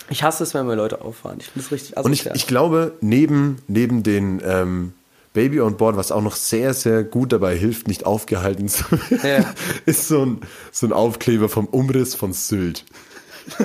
Ich 0.09 0.23
hasse 0.23 0.43
es, 0.43 0.53
wenn 0.53 0.67
wir 0.67 0.75
Leute 0.75 1.01
auffahren. 1.01 1.37
Ich 1.39 1.47
finde 1.47 1.65
es 1.65 1.71
richtig 1.71 1.97
Und 1.97 2.13
ich, 2.13 2.25
ich 2.27 2.47
glaube, 2.47 2.93
neben, 3.01 3.61
neben 3.67 4.03
den 4.03 4.41
ähm, 4.45 4.93
Baby 5.33 5.61
on 5.61 5.77
Board, 5.77 5.95
was 5.97 6.11
auch 6.11 6.21
noch 6.21 6.35
sehr, 6.35 6.73
sehr 6.73 7.03
gut 7.03 7.31
dabei 7.31 7.55
hilft, 7.57 7.87
nicht 7.87 8.05
aufgehalten 8.05 8.67
zu 8.69 8.83
werden, 8.91 9.19
Ja. 9.43 9.53
ist 9.85 10.07
so 10.07 10.25
ein, 10.25 10.41
so 10.71 10.87
ein 10.87 10.93
Aufkleber 10.93 11.47
vom 11.49 11.65
Umriss 11.67 12.15
von 12.15 12.33
Sylt. 12.33 12.83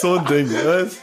so 0.00 0.18
ein 0.18 0.24
Ding. 0.26 0.50
weißt? 0.52 0.96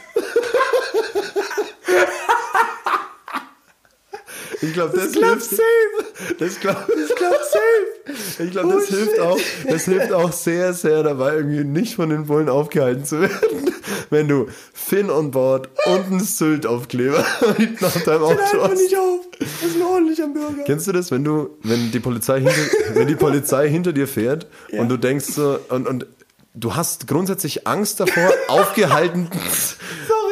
Ich 4.62 4.72
glaube, 4.74 4.96
das, 4.96 5.14
hilft 5.14 5.42
safe. 5.42 6.34
Das 6.38 6.60
glaube 6.60 6.84
ich 6.88 7.16
glaub 7.16 7.32
safe. 7.34 8.42
Ich 8.44 8.50
glaube, 8.50 8.74
das 8.74 8.84
Oh, 8.90 8.94
hilft 8.94 9.10
shit. 9.12 9.20
auch. 9.20 9.38
Das 9.68 9.84
hilft 9.84 10.12
auch 10.12 10.32
sehr, 10.32 10.72
sehr 10.74 11.02
dabei, 11.02 11.36
irgendwie 11.36 11.64
nicht 11.64 11.94
von 11.96 12.10
den 12.10 12.26
Bullen 12.26 12.48
aufgehalten 12.48 13.04
zu 13.04 13.20
werden. 13.22 13.74
Wenn 14.10 14.28
du 14.28 14.46
Finn 14.72 15.10
on 15.10 15.30
Board 15.30 15.68
und 15.86 16.04
einen 16.06 16.20
Sylt-Aufkleber 16.20 17.24
hinten 17.56 17.84
auf 17.84 18.02
deinem 18.04 18.22
Auto 18.24 18.38
einfach 18.40 18.70
hast. 18.70 18.82
nicht 18.82 18.96
auf. 18.98 19.20
Das 19.38 19.48
ist 19.70 19.76
ein 19.76 19.82
ordentlicher 19.82 20.28
Bürger. 20.28 20.64
Kennst 20.66 20.86
du 20.88 20.92
das, 20.92 21.10
wenn 21.10 21.24
du, 21.24 21.56
wenn 21.62 21.90
die 21.92 22.00
Polizei 22.00 22.40
hinter, 22.40 22.94
wenn 22.94 23.06
die 23.08 23.14
Polizei 23.16 23.68
hinter 23.68 23.92
dir 23.92 24.08
fährt 24.08 24.46
Ja. 24.70 24.80
und 24.82 24.88
du 24.88 24.96
denkst 24.98 25.26
so, 25.26 25.58
und, 25.68 25.86
und 25.86 26.06
du 26.54 26.74
hast 26.74 27.06
grundsätzlich 27.06 27.66
Angst 27.66 28.00
davor, 28.00 28.30
aufgehalten, 28.48 29.30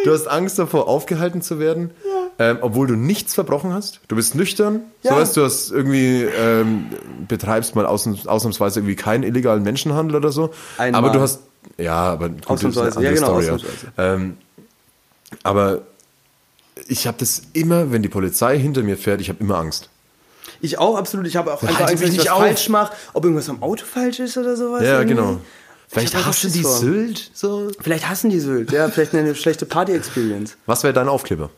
du 0.05 0.13
hast 0.13 0.27
Angst 0.27 0.59
davor, 0.59 0.89
aufgehalten 0.89 1.41
zu 1.43 1.59
werden, 1.59 1.93
ähm, 2.39 2.59
obwohl 2.61 2.87
du 2.87 2.95
nichts 2.95 3.35
verbrochen 3.35 3.73
hast. 3.73 4.01
Du 4.09 4.17
bist 4.17 4.35
nüchtern, 4.35 4.81
Ja. 5.03 5.13
so 5.13 5.17
weißt 5.21 5.37
du, 5.37 5.45
hast 5.45 5.71
irgendwie, 5.73 6.23
ähm, 6.23 6.87
betreibst 7.27 7.75
mal 7.75 7.87
ausnahms, 7.87 8.27
ausnahmsweise 8.27 8.81
irgendwie 8.81 8.97
keinen 8.97 9.25
illegalen 9.25 9.63
Menschenhandel 9.63 10.17
oder 10.17 10.31
so. 10.33 10.51
Einmal. 10.77 10.99
Aber 11.05 11.11
du 11.13 11.21
hast, 11.21 11.41
ja, 11.77 11.95
aber 11.95 12.29
gut, 12.29 12.47
Ausnahmsweise. 12.49 13.03
Ja, 13.03 13.11
genau, 13.13 13.27
Story, 13.41 13.45
ausnahmsweise. 13.51 13.93
Ähm, 13.99 14.37
aber 15.43 15.83
ich 16.87 17.07
habe 17.07 17.17
das 17.19 17.43
immer, 17.53 17.91
wenn 17.93 18.03
die 18.03 18.09
Polizei 18.09 18.59
hinter 18.59 18.83
mir 18.83 18.97
fährt, 18.97 19.21
ich 19.21 19.29
habe 19.29 19.41
immer 19.41 19.59
Angst. 19.59 19.89
Ich 20.61 20.79
auch, 20.79 20.97
absolut. 20.97 21.27
Ich 21.27 21.37
habe 21.37 21.53
auch 21.53 21.63
einfach 21.63 21.89
Angst, 21.89 22.01
mich 22.03 22.11
ich 22.11 22.17
nicht 22.19 22.27
was 22.27 22.33
auf. 22.33 22.41
falsch 22.43 22.69
mache. 22.69 22.93
Ob 23.13 23.25
irgendwas 23.25 23.49
am 23.49 23.63
Auto 23.63 23.85
falsch 23.85 24.19
ist 24.21 24.37
oder 24.37 24.57
sowas. 24.57 24.83
Ja, 24.83 24.99
irgendwie. 25.01 25.15
genau. 25.17 25.33
Ich 25.89 25.95
Vielleicht 25.95 26.27
hassen 26.27 26.53
die 26.53 26.63
vor. 26.63 26.71
Sylt 26.73 27.31
so. 27.33 27.69
Vielleicht 27.81 28.09
hassen 28.09 28.29
die 28.31 28.41
Sylt. 28.41 28.73
Ja, 28.73 28.89
vielleicht 28.91 29.15
eine 29.15 29.35
schlechte 29.35 29.67
Party-Experience. 29.67 30.57
Was 30.67 30.83
wäre 30.83 30.93
dein 30.93 31.09
Aufkleber? 31.09 31.51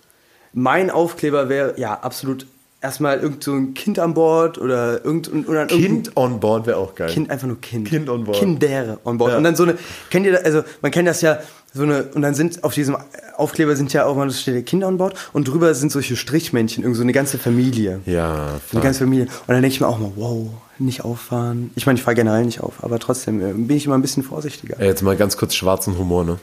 Mein 0.53 0.91
Aufkleber 0.91 1.49
wäre, 1.49 1.79
ja, 1.79 1.95
absolut 1.95 2.47
erstmal 2.83 3.21
irgend 3.21 3.45
so 3.45 3.53
ein 3.53 3.75
Kind 3.75 3.99
an 3.99 4.15
Bord 4.15 4.59
oder 4.59 5.05
irgend, 5.05 5.29
oder 5.29 5.61
irgendein 5.61 5.69
Kind 5.69 6.17
on 6.17 6.41
board 6.41 6.67
wäre 6.67 6.79
auch 6.79 6.95
geil. 6.95 7.11
Kind, 7.11 7.31
einfach 7.31 7.47
nur 7.47 7.61
Kind. 7.61 7.89
Kind 7.89 8.09
on 8.09 8.25
board. 8.25 8.39
Kindere 8.39 8.99
on 9.05 9.19
board. 9.19 9.33
Ja. 9.33 9.39
Und 9.39 9.45
dann 9.45 9.55
so 9.57 9.65
eine, 9.65 9.77
kennt 10.11 10.27
ihr 10.27 10.33
das, 10.33 10.45
also 10.45 10.63
man 10.81 10.91
kennt 10.91 11.07
das 11.07 11.21
ja, 11.21 11.39
so 11.73 11.83
eine, 11.85 12.05
und 12.15 12.23
dann 12.23 12.35
sind 12.35 12.65
auf 12.65 12.75
diesem 12.75 12.97
Aufkleber 13.37 13.77
sind 13.77 13.93
ja 13.93 14.05
auch 14.05 14.17
mal, 14.17 14.27
das 14.27 14.41
steht 14.41 14.55
ja 14.55 14.63
Kinder 14.63 14.89
on 14.89 14.99
board 14.99 15.15
und 15.33 15.47
drüber 15.47 15.73
sind 15.75 15.93
solche 15.93 16.17
Strichmännchen, 16.17 16.83
irgend 16.83 16.97
so 16.97 17.03
eine 17.03 17.13
ganze 17.13 17.39
Familie. 17.39 18.01
Ja, 18.07 18.47
Eine 18.49 18.61
fuck. 18.61 18.83
ganze 18.83 19.01
Familie. 19.01 19.27
Und 19.27 19.49
dann 19.49 19.63
denke 19.63 19.75
ich 19.75 19.81
mir 19.81 19.87
auch 19.87 19.99
mal, 19.99 20.13
wow, 20.17 20.49
nicht 20.79 21.05
auffahren. 21.05 21.71
Ich 21.77 21.87
meine, 21.87 21.99
ich 21.99 22.03
fahre 22.03 22.17
generell 22.17 22.45
nicht 22.45 22.61
auf, 22.61 22.83
aber 22.83 22.99
trotzdem 22.99 23.41
äh, 23.41 23.53
bin 23.53 23.77
ich 23.77 23.87
immer 23.87 23.95
ein 23.97 24.03
bisschen 24.03 24.23
vorsichtiger. 24.23 24.81
Ey, 24.81 24.89
Jetzt 24.89 25.03
mal 25.03 25.17
ganz 25.17 25.37
kurz 25.37 25.55
schwarzen 25.55 25.97
Humor, 25.99 26.25
ne? 26.25 26.39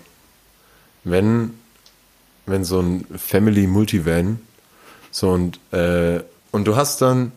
Wenn, 1.03 1.55
wenn 2.47 2.63
so 2.63 2.79
ein 2.81 3.05
Family 3.17 3.67
Multivan 3.67 4.39
so 5.11 5.29
und, 5.29 5.59
äh, 5.73 6.21
und 6.51 6.65
du 6.65 6.75
hast 6.75 7.01
dann, 7.01 7.31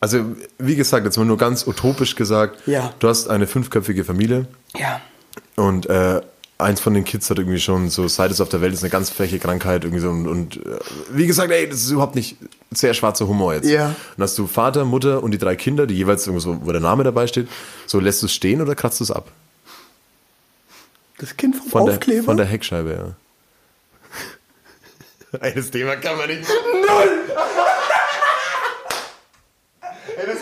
also 0.00 0.24
wie 0.58 0.74
gesagt, 0.76 1.04
jetzt 1.04 1.16
mal 1.16 1.24
nur 1.24 1.38
ganz 1.38 1.66
utopisch 1.66 2.16
gesagt, 2.16 2.66
Ja. 2.66 2.92
du 2.98 3.08
hast 3.08 3.28
eine 3.28 3.46
fünfköpfige 3.46 4.04
Familie 4.04 4.46
Ja. 4.76 5.00
und 5.56 5.86
äh, 5.86 6.20
eins 6.60 6.80
von 6.80 6.92
den 6.92 7.04
Kids 7.04 7.30
hat 7.30 7.38
irgendwie 7.38 7.60
schon 7.60 7.88
so, 7.88 8.08
seit 8.08 8.30
es 8.32 8.40
auf 8.40 8.48
der 8.48 8.60
Welt 8.60 8.72
ist, 8.74 8.82
eine 8.82 8.90
ganz 8.90 9.10
freche 9.10 9.38
Krankheit 9.38 9.84
irgendwie 9.84 10.02
so 10.02 10.10
und, 10.10 10.26
und 10.26 10.56
äh, 10.66 10.78
wie 11.12 11.26
gesagt, 11.26 11.52
ey, 11.52 11.68
das 11.68 11.80
ist 11.80 11.90
überhaupt 11.90 12.14
nicht 12.16 12.36
sehr 12.72 12.94
schwarzer 12.94 13.28
Humor 13.28 13.54
jetzt. 13.54 13.68
Ja. 13.68 13.94
Und 14.16 14.22
hast 14.22 14.36
du 14.38 14.46
Vater, 14.48 14.84
Mutter 14.84 15.22
und 15.22 15.30
die 15.30 15.38
drei 15.38 15.54
Kinder, 15.56 15.86
die 15.86 15.94
jeweils 15.94 16.26
irgendwo 16.26 16.40
so, 16.40 16.66
wo 16.66 16.72
der 16.72 16.80
Name 16.80 17.04
dabei 17.04 17.26
steht, 17.28 17.48
so 17.86 18.00
lässt 18.00 18.22
du 18.22 18.26
es 18.26 18.32
stehen 18.32 18.60
oder 18.60 18.74
kratzt 18.74 18.98
du 19.00 19.04
es 19.04 19.10
ab? 19.10 19.30
Das 21.18 21.36
Kind 21.36 21.56
vom 21.56 21.68
Von 21.68 21.86
der, 21.86 21.94
Aufkleber? 21.94 22.24
von 22.24 22.36
der 22.36 22.46
Heckscheibe, 22.46 22.90
ja. 22.92 23.14
Ey, 25.40 25.54
das 25.54 25.70
Thema 25.70 25.96
kann 25.96 26.16
man 26.16 26.28
nicht. 26.28 26.48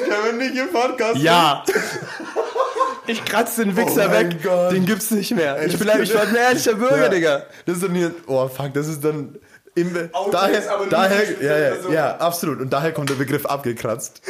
Können 0.08 0.24
wir 0.24 0.32
nicht 0.48 0.56
im 0.56 0.72
Podcast? 0.72 1.16
Ja. 1.18 1.64
Ich 3.06 3.24
kratze 3.24 3.64
den 3.64 3.76
Wichser 3.76 4.08
Oh 4.08 4.12
weg. 4.12 4.42
Gott. 4.42 4.72
Den 4.72 4.86
gibt's 4.86 5.10
nicht 5.10 5.34
mehr. 5.34 5.62
Ich 5.64 5.72
das 5.72 5.80
bin, 5.80 6.02
ich 6.02 6.10
bin 6.12 6.20
ein 6.20 6.34
ehrlicher 6.34 6.74
Bürger, 6.74 7.04
Ja. 7.04 7.08
Digga. 7.08 7.42
Das 7.64 7.76
ist 7.76 7.84
dann 7.84 7.94
hier, 7.94 8.14
oh 8.26 8.48
fuck, 8.48 8.72
das 8.74 8.88
ist 8.88 9.04
dann 9.04 9.38
im, 9.74 10.10
daher, 10.32 10.58
ist 10.58 10.68
aber 10.68 10.80
nicht 10.84 10.92
daher, 10.92 11.42
ja, 11.42 11.58
ja, 11.58 11.82
so. 11.82 11.90
ja, 11.90 12.16
absolut. 12.16 12.60
Und 12.60 12.70
daher 12.72 12.92
kommt 12.92 13.10
der 13.10 13.14
Begriff 13.16 13.44
abgekratzt. 13.46 14.22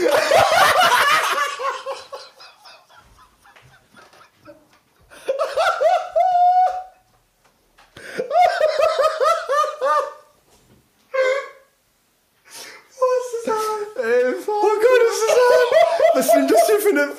Ey, 13.97 14.35
fuck. 14.45 14.55
Oh 14.63 14.77
Gott, 14.81 15.01
das 15.05 15.17
ist 15.17 16.15
Was 16.15 16.27
ist 16.27 16.35
denn 16.35 16.49
das 16.49 16.67
hier 16.67 16.81
für 16.81 16.89
eine... 16.91 17.13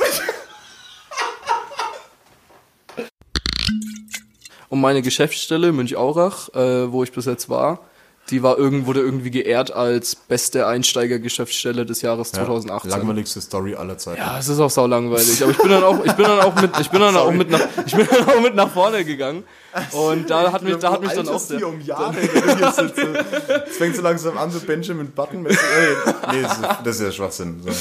Und 4.70 4.76
meine 4.88 5.01
Geschäftsstelle 5.01 5.74
Münch-Aurach, 5.74 6.48
äh, 6.56 6.89
wo 6.94 7.03
ich 7.03 7.12
bis 7.12 7.25
jetzt 7.25 7.50
war, 7.50 7.82
die 8.29 8.41
war 8.41 8.58
irgend, 8.58 8.86
wurde 8.86 9.01
irgendwie 9.01 9.32
geehrt 9.32 9.70
als 9.70 10.15
beste 10.15 10.65
Einsteigergeschäftsstelle 10.65 11.86
des 11.86 12.01
Jahres 12.01 12.32
2018. 12.32 12.91
Langweiligste 12.91 13.41
Story 13.41 13.75
aller 13.75 13.98
Zeiten. 13.98 14.22
Ja, 14.22 14.39
es 14.39 14.48
ist 14.48 14.62
auch 14.62 14.70
sau 14.70 14.88
langweilig. 14.88 15.44
Aber 15.44 15.51
ich 15.51 15.58
bin 15.58 15.72
dann 15.72 15.84
auch, 15.84 16.06
ich 16.06 16.13
bin 16.13 16.25
dann 16.25 16.39
auch 16.39 16.56
mit, 16.56 16.79
ich 16.79 16.89
bin 16.89 17.01
dann 17.01 17.17
auch 17.17 17.32
mit 17.34 17.50
nach, 17.50 17.67
ich 17.86 17.96
bin 17.98 18.08
dann 18.10 18.29
auch 18.29 18.41
mit 18.41 18.56
nach 18.56 18.72
vorne 18.72 19.03
gegangen. 19.03 19.44
Und 19.91 20.29
da 20.29 20.53
hat 20.53 20.63
mich, 20.63 20.77
da 20.77 20.94
hat 20.94 21.01
mich 21.01 21.12
dann 21.12 21.27
auch 21.27 21.46
der, 21.46 21.67
um 21.67 21.82
Jahre. 21.82 22.15
Jetzt 22.22 23.77
fängt 23.77 23.94
so 23.94 24.01
langsam 24.01 24.38
an, 24.38 24.51
so 24.51 24.62
Benjamin 24.62 25.12
Button. 25.12 25.44
Nee, 25.44 25.50
nee 25.50 26.41
das, 26.44 26.53
ist, 26.53 26.65
das 26.86 26.96
ist 26.96 27.01
ja 27.01 27.12
Schwachsinn. 27.12 27.62
So. 27.62 27.72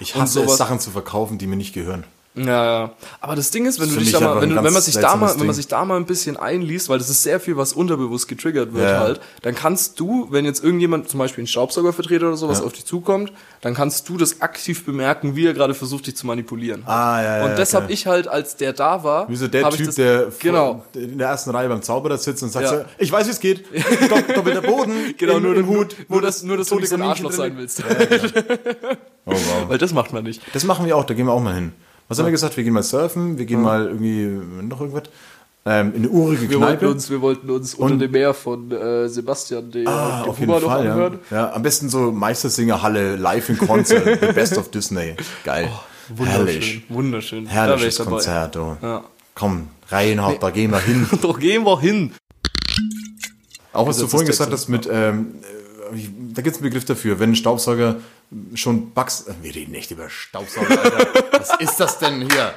Ich 0.00 0.14
hasse 0.14 0.44
es, 0.44 0.56
Sachen 0.56 0.80
zu 0.80 0.90
verkaufen, 0.90 1.36
die 1.36 1.46
mir 1.46 1.56
nicht 1.56 1.74
gehören. 1.74 2.04
Ja, 2.36 2.44
ja. 2.64 2.90
Aber 3.20 3.34
das 3.34 3.50
Ding 3.50 3.64
ist, 3.64 3.80
wenn 3.80 3.86
Das 3.88 3.94
du 3.96 4.00
dich 4.00 4.12
da 4.12 4.20
mal, 4.20 4.40
wenn, 4.42 4.50
du, 4.50 4.56
wenn 4.62 4.72
man 4.72 4.82
sich 4.82 4.94
da 4.94 5.00
mal, 5.16 5.28
seltsames 5.28 5.30
wenn 5.32 5.38
man 5.38 5.46
Ding. 5.48 5.54
sich 5.54 5.68
da 5.68 5.84
mal 5.86 5.96
ein 5.96 6.04
bisschen 6.04 6.36
einliest, 6.36 6.88
weil 6.90 6.98
das 6.98 7.08
ist 7.08 7.22
sehr 7.22 7.40
viel, 7.40 7.56
was 7.56 7.72
unterbewusst 7.72 8.28
getriggert 8.28 8.74
wird 8.74 8.84
Ja, 8.84 8.90
ja. 8.92 9.00
halt, 9.00 9.20
dann 9.42 9.54
kannst 9.54 9.98
du, 10.00 10.28
wenn 10.30 10.44
jetzt 10.44 10.62
irgendjemand, 10.62 11.08
zum 11.08 11.18
Beispiel 11.18 11.44
ein 11.44 11.46
Staubsaugervertreter 11.46 12.26
oder 12.28 12.36
sowas 12.36 12.58
Ja. 12.58 12.64
auf 12.66 12.72
dich 12.74 12.84
zukommt, 12.84 13.32
dann 13.62 13.72
kannst 13.74 14.08
du 14.08 14.16
das 14.18 14.42
aktiv 14.42 14.84
bemerken, 14.84 15.34
wie 15.34 15.46
er 15.46 15.54
gerade 15.54 15.72
versucht, 15.74 16.06
dich 16.06 16.16
zu 16.16 16.26
manipulieren. 16.26 16.82
Ah, 16.86 17.22
ja, 17.22 17.38
ja. 17.38 17.44
Und 17.46 17.58
das 17.58 17.74
okay. 17.74 17.82
habe 17.82 17.92
ich 17.92 18.06
halt, 18.06 18.28
als 18.28 18.56
der 18.56 18.74
da 18.74 19.02
war. 19.02 19.28
Wie 19.30 19.36
so 19.36 19.48
der 19.48 19.70
Typ, 19.70 19.86
das, 19.86 19.94
der 19.94 20.26
genau. 20.38 20.84
in 20.94 21.16
der 21.18 21.28
ersten 21.28 21.50
Reihe 21.50 21.68
beim 21.68 21.80
Zauberer 21.82 22.18
sitzt 22.18 22.42
und 22.42 22.50
sagt 22.50 22.66
Ja. 22.66 22.78
so, 22.80 22.84
ich 22.98 23.10
weiß, 23.10 23.26
wie 23.26 23.30
es 23.30 23.40
geht. 23.40 23.64
Dopp- 24.10 24.34
Doppelter 24.34 24.60
Boden, 24.62 25.14
Genau, 25.16 25.38
im, 25.38 25.42
nur, 25.42 25.56
im 25.56 25.64
nur, 25.66 25.76
Hut. 25.78 25.96
nur, 26.08 26.20
dass, 26.20 26.42
nur, 26.42 26.58
dass 26.58 26.68
du 26.68 26.76
nicht 26.78 26.90
so 26.90 26.96
ein 26.96 27.02
Arschloch 27.02 27.30
drin. 27.30 27.38
sein 27.38 27.56
willst. 27.56 27.82
Oh, 29.28 29.32
wow. 29.32 29.68
Weil 29.68 29.78
das 29.78 29.92
macht 29.92 30.12
man 30.12 30.22
nicht. 30.22 30.40
Das 30.52 30.62
machen 30.62 30.86
wir 30.86 30.96
auch, 30.96 31.02
da 31.04 31.12
gehen 31.12 31.26
wir 31.26 31.32
auch 31.32 31.40
mal 31.42 31.54
hin. 31.54 31.72
Was 32.08 32.18
haben 32.18 32.26
wir 32.26 32.32
gesagt? 32.32 32.56
Wir 32.56 32.64
gehen 32.64 32.72
mal 32.72 32.82
surfen, 32.82 33.38
wir 33.38 33.46
gehen 33.46 33.62
mal 33.62 33.86
irgendwie 33.86 34.26
noch 34.64 34.80
irgendwas. 34.80 35.04
Ähm, 35.68 35.88
in 35.94 36.02
eine 36.02 36.08
urige 36.10 36.48
Wir 36.48 36.60
wollten 36.60 36.78
Kneipe. 36.78 36.88
uns, 36.90 37.10
wir 37.10 37.20
wollten 37.20 37.50
uns 37.50 37.74
unter 37.74 37.94
Und- 37.94 37.98
dem 37.98 38.12
Meer 38.12 38.34
von 38.34 38.70
äh, 38.70 39.08
Sebastian, 39.08 39.70
den 39.72 39.88
Ah, 39.88 40.22
auf 40.22 40.38
jeden 40.38 40.52
Huber 40.52 40.60
noch 40.60 40.68
Fall, 40.68 40.84
ja. 40.84 40.92
anhören. 40.92 41.18
ja. 41.32 41.52
Am 41.52 41.62
besten 41.62 41.88
so 41.88 42.12
Meistersingerhalle 42.12 43.16
live 43.16 43.48
in 43.48 43.58
Konzert, 43.58 44.04
The 44.20 44.32
Best 44.32 44.56
of 44.58 44.70
Disney. 44.70 45.16
Geil. 45.44 45.68
Herrlich. 46.22 46.84
Wunderschön. 46.88 47.44
Wunderschön. 47.44 47.44
Da 47.46 47.50
wär 47.50 47.64
ich 47.64 47.68
Herrliches 47.70 47.96
dabei. 47.96 48.10
Konzert, 48.12 48.54
du. 48.54 48.76
Ja. 48.80 49.04
Komm, 49.34 49.68
Reinhard, 49.88 50.40
da 50.40 50.50
gehen 50.50 50.70
wir 50.70 50.78
hin. 50.78 51.08
Doch 51.20 51.36
gehen 51.40 51.64
wir 51.64 51.80
hin. 51.80 52.12
Auch 53.72 53.88
was 53.88 53.98
du 53.98 54.06
vorhin 54.06 54.26
Gesetzestext 54.28 54.28
gesagt 54.28 54.52
hast 54.52 54.68
mit, 54.68 54.88
ähm, 54.90 55.34
äh, 55.96 55.98
da 56.32 56.42
gibt 56.42 56.54
es 56.56 56.62
einen 56.62 56.70
Begriff 56.70 56.84
dafür, 56.84 57.18
wenn 57.18 57.30
ein 57.32 57.36
Staubsauger 57.36 57.96
schon 58.54 58.90
Bugs, 58.92 59.22
äh, 59.28 59.34
wir 59.42 59.54
reden 59.54 59.74
echt 59.74 59.90
über 59.90 60.08
Staubsauger, 60.10 60.82
Alter. 60.82 61.24
was 61.32 61.50
ist 61.60 61.76
das 61.78 61.98
denn 61.98 62.28
hier? 62.30 62.54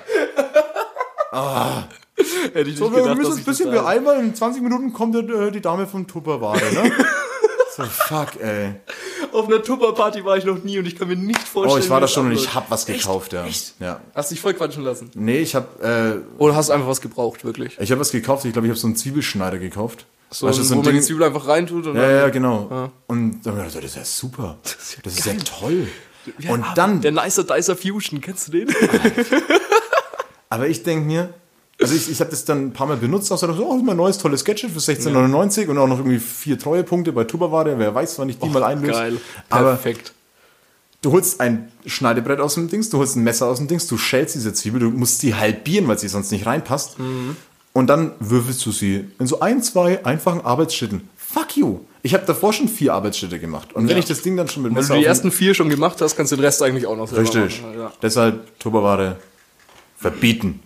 Hätte 2.53 2.69
ich 2.69 2.77
So, 2.77 2.85
nicht 2.85 2.95
wir 2.95 3.01
gedacht, 3.03 3.17
müssen 3.17 3.31
uns 3.31 3.41
ein 3.41 3.45
bisschen 3.45 3.71
beeilen, 3.71 4.05
weil 4.05 4.19
in 4.19 4.35
20 4.35 4.61
Minuten 4.61 4.93
kommt 4.93 5.15
äh, 5.15 5.51
die 5.51 5.61
Dame 5.61 5.87
vom 5.87 6.07
Tupperware, 6.07 6.59
ne? 6.73 6.91
so, 7.75 7.83
fuck, 7.83 8.39
ey. 8.41 8.75
Auf 9.31 9.47
einer 9.47 9.61
Tupper-Party 9.61 10.25
war 10.25 10.37
ich 10.37 10.45
noch 10.45 10.63
nie 10.63 10.79
und 10.79 10.85
ich 10.85 10.97
kann 10.97 11.07
mir 11.07 11.15
nicht 11.15 11.47
vorstellen. 11.47 11.81
Oh, 11.81 11.83
ich 11.83 11.89
war 11.89 11.99
da 11.99 12.05
das 12.05 12.13
schon 12.13 12.25
und 12.25 12.31
ich 12.33 12.53
hab 12.53 12.69
was 12.71 12.85
gekauft, 12.85 13.33
ja. 13.33 13.45
ja. 13.79 14.01
Hast 14.15 14.31
dich 14.31 14.41
voll 14.41 14.53
quatschen 14.53 14.83
lassen. 14.83 15.11
Nee, 15.13 15.39
ich 15.39 15.55
hab, 15.55 15.81
äh, 15.83 16.17
Oder 16.39 16.55
hast 16.55 16.71
einfach 16.71 16.87
was 16.87 17.01
gebraucht, 17.01 17.45
wirklich? 17.45 17.77
ich 17.79 17.91
hab 17.91 17.99
was 17.99 18.11
gekauft, 18.11 18.45
ich 18.45 18.53
glaube, 18.53 18.67
ich 18.67 18.71
habe 18.71 18.79
so 18.79 18.87
einen 18.87 18.95
Zwiebelschneider 18.95 19.59
gekauft. 19.59 20.05
So, 20.31 20.47
Weißt 20.47 20.59
du, 20.59 20.63
so 20.63 20.75
wo 20.75 20.75
man 20.81 20.85
die 20.85 20.91
Ding- 20.91 21.01
Zwiebel 21.01 21.23
einfach 21.23 21.47
reintut 21.47 21.87
und 21.87 21.95
Ja, 21.95 22.01
dann, 22.01 22.11
ja, 22.11 22.29
genau. 22.29 22.91
Und 23.07 23.41
dann 23.43 23.57
hab 23.57 23.67
ich 23.67 23.73
gedacht, 23.73 23.83
das 23.83 23.91
ist 23.91 23.95
ja 23.97 24.05
super. 24.05 24.57
Das 25.03 25.17
ist 25.17 25.25
ja, 25.25 25.33
toll. 25.43 25.87
und 26.49 26.63
dann, 26.75 27.01
Der 27.01 27.11
Nicer 27.11 27.43
Dicer 27.43 27.75
Fusion, 27.75 28.21
kennst 28.21 28.47
du 28.47 28.51
den? 28.51 28.67
aber 30.49 30.67
ich 30.67 30.83
denk 30.83 31.05
mir, 31.05 31.33
also 31.81 31.95
ich, 31.95 32.09
ich 32.11 32.19
habe 32.19 32.29
das 32.31 32.45
dann 32.45 32.67
ein 32.67 32.73
paar 32.73 32.87
Mal 32.87 32.97
benutzt, 32.97 33.31
auch 33.31 33.37
so, 33.37 33.47
oh, 33.47 33.49
das 33.71 33.77
ist 33.77 33.85
mein 33.85 33.97
neues 33.97 34.17
tolles 34.17 34.43
Gadget 34.43 34.69
für 34.71 34.79
16,99 34.79 35.67
und 35.67 35.77
auch 35.77 35.87
noch 35.87 35.97
irgendwie 35.97 36.19
vier 36.19 36.59
Treuepunkte 36.59 37.11
bei 37.13 37.23
Tupperware. 37.23 37.79
Wer 37.79 37.95
weiß, 37.95 38.19
wann 38.19 38.29
ich 38.29 38.37
die 38.37 38.49
mal 38.49 38.63
einlöse. 38.63 38.91
Geil. 38.91 39.17
Aber 39.49 39.69
Perfekt. 39.71 40.13
du 41.01 41.11
holst 41.13 41.39
ein 41.39 41.71
Schneidebrett 41.85 42.39
aus 42.41 42.55
dem 42.55 42.67
Dings, 42.69 42.89
du 42.89 42.97
holst 42.97 43.15
ein 43.15 43.23
Messer 43.23 43.47
aus 43.47 43.57
dem 43.59 43.67
Dings, 43.67 43.87
du 43.87 43.97
schälst 43.97 44.35
diese 44.35 44.53
Zwiebel, 44.53 44.81
du 44.81 44.89
musst 44.91 45.21
sie 45.21 45.33
halbieren, 45.35 45.87
weil 45.87 45.97
sie 45.97 46.09
sonst 46.09 46.31
nicht 46.31 46.45
reinpasst. 46.45 46.97
Und 47.79 47.87
dann 47.87 48.11
würfelst 48.19 48.65
du 48.65 48.73
sie 48.73 49.05
in 49.19 49.25
so 49.25 49.39
ein, 49.39 49.63
zwei 49.63 50.03
einfachen 50.05 50.41
Arbeitsschritten. 50.41 51.07
Fuck 51.15 51.55
you. 51.55 51.79
Ich 52.01 52.13
habe 52.13 52.25
davor 52.25 52.51
schon 52.51 52.67
vier 52.67 52.93
Arbeitsschritte 52.93 53.39
gemacht. 53.39 53.71
Und 53.73 53.83
wenn 53.87 53.93
Ja. 53.95 53.99
ich 53.99 54.05
das 54.05 54.21
Ding 54.21 54.35
dann 54.35 54.49
schon 54.49 54.63
mit 54.63 54.71
Wenn 54.71 54.79
Messer 54.81 54.95
du 54.95 54.99
die 54.99 55.05
ersten 55.05 55.31
vier 55.31 55.53
schon 55.53 55.69
gemacht 55.69 56.01
hast, 56.01 56.17
kannst 56.17 56.33
du 56.33 56.35
den 56.35 56.43
Rest 56.43 56.61
eigentlich 56.61 56.85
auch 56.85 56.97
noch 56.97 57.09
Richtig. 57.15 57.61
Ja. 57.77 57.93
Deshalb 58.01 58.59
Tupperware 58.59 59.15
verbieten. 59.95 60.59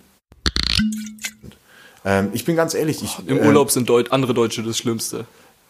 Ähm, 2.03 2.29
ich 2.33 2.45
bin 2.45 2.55
ganz 2.55 2.73
ehrlich, 2.73 3.03
ich, 3.03 3.19
Im 3.27 3.37
äh, 3.37 3.45
Urlaub 3.45 3.69
sind 3.69 3.87
Deut 3.89 4.11
andere 4.11 4.33
Deutsche 4.33 4.63
das 4.63 4.79
Schlimmste, 4.79 5.25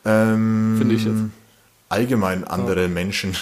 ähm, 0.06 0.76
finde 0.78 0.96
ich 0.96 1.04
jetzt. 1.04 1.20
allgemein 1.90 2.46
andere 2.46 2.88
Menschen. 2.88 3.36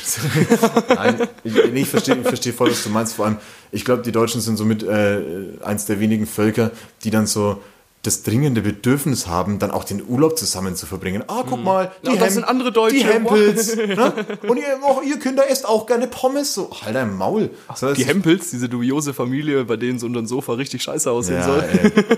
Nein, 0.90 1.28
ich, 1.44 1.56
ich 1.56 1.88
verstehe 1.88 2.16
ich 2.18 2.28
versteh 2.28 2.52
voll, 2.52 2.72
was 2.72 2.84
du 2.84 2.90
meinst. 2.90 3.14
Vor 3.14 3.26
allem, 3.26 3.38
ich 3.72 3.86
glaube, 3.86 4.02
die 4.02 4.12
Deutschen 4.12 4.42
sind 4.42 4.58
somit 4.58 4.82
äh, 4.82 5.22
eins 5.64 5.86
der 5.86 6.00
wenigen 6.00 6.26
Völker, 6.26 6.72
die 7.04 7.12
dann 7.12 7.28
so 7.28 7.62
das 8.04 8.24
dringende 8.24 8.62
Bedürfnis 8.62 9.28
haben, 9.28 9.60
dann 9.60 9.70
auch 9.70 9.84
den 9.84 10.02
Urlaub 10.08 10.36
zusammen 10.38 10.76
zu 10.76 10.88
verbringen. 10.88 11.24
Ah, 11.28 11.44
guck 11.48 11.64
mal, 11.64 11.92
die, 12.04 12.10
Ja, 12.10 12.16
das 12.16 12.34
sind 12.34 12.46
andere 12.46 12.72
Deutsche. 12.72 12.96
die 12.96 13.04
Hempels. 13.04 13.76
ne? 13.76 14.14
Und 14.48 14.58
ihr, 14.58 14.64
auch 14.84 15.04
ihr 15.04 15.20
Kinder 15.20 15.48
esst 15.48 15.68
auch 15.68 15.86
gerne 15.86 16.08
Pommes. 16.08 16.56
So, 16.56 16.72
halt 16.82 16.96
dein 16.96 17.16
Maul. 17.16 17.52
So, 17.76 17.94
Die 17.94 18.06
Hempels, 18.06 18.50
diese 18.50 18.68
dubiose 18.70 19.14
Familie, 19.14 19.66
bei 19.66 19.78
denen 19.78 20.00
so 20.00 20.08
unter 20.08 20.20
dem 20.20 20.26
Sofa 20.26 20.54
richtig 20.54 20.82
scheiße 20.82 21.12
aussehen 21.12 21.36
ja, 21.36 21.44
soll. 21.46 21.64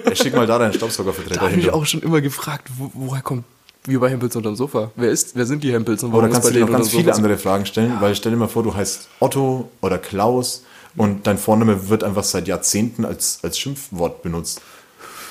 ey. 0.06 0.16
Schick 0.16 0.34
mal 0.34 0.48
da 0.48 0.58
deinen 0.58 0.74
Staubsaugervertreter 0.74 1.36
Da 1.36 1.42
habe 1.42 1.50
ich 1.52 1.56
hin. 1.56 1.66
mich 1.66 1.74
auch 1.74 1.86
schon 1.86 2.02
immer 2.02 2.22
gefragt, 2.22 2.70
wo, 2.78 2.90
woher 2.94 3.22
kommt, 3.22 3.44
wie 3.86 3.98
bei 3.98 4.10
Hempels 4.10 4.34
unterm 4.38 4.56
Sofa? 4.56 4.92
Wer 4.96 5.12
ist, 5.12 5.36
wer 5.36 5.46
sind 5.46 5.66
die 5.66 5.74
Hempels 5.74 6.02
und 6.04 6.12
Oder 6.12 6.20
warum 6.20 6.28
ist 6.30 6.34
kannst 6.36 6.48
bei 6.48 6.54
du 6.54 6.60
dir 6.60 6.72
noch 6.72 6.78
ganz 6.78 6.90
viele 6.92 7.04
Sofa? 7.04 7.18
andere 7.18 7.38
Fragen 7.38 7.66
stellen, 7.66 7.98
weil 8.00 8.16
stell 8.16 8.32
dir 8.32 8.38
mal 8.38 8.48
vor, 8.48 8.64
du 8.64 8.74
heißt 8.74 9.10
Otto 9.20 9.70
oder 9.82 9.98
Klaus 9.98 10.64
und 10.96 11.28
dein 11.28 11.38
Vorname 11.38 11.90
wird 11.90 12.06
einfach 12.06 12.24
seit 12.24 12.48
Jahrzehnten 12.48 13.04
als, 13.04 13.40
als 13.44 13.60
Schimpfwort 13.60 14.24
benutzt. 14.24 14.62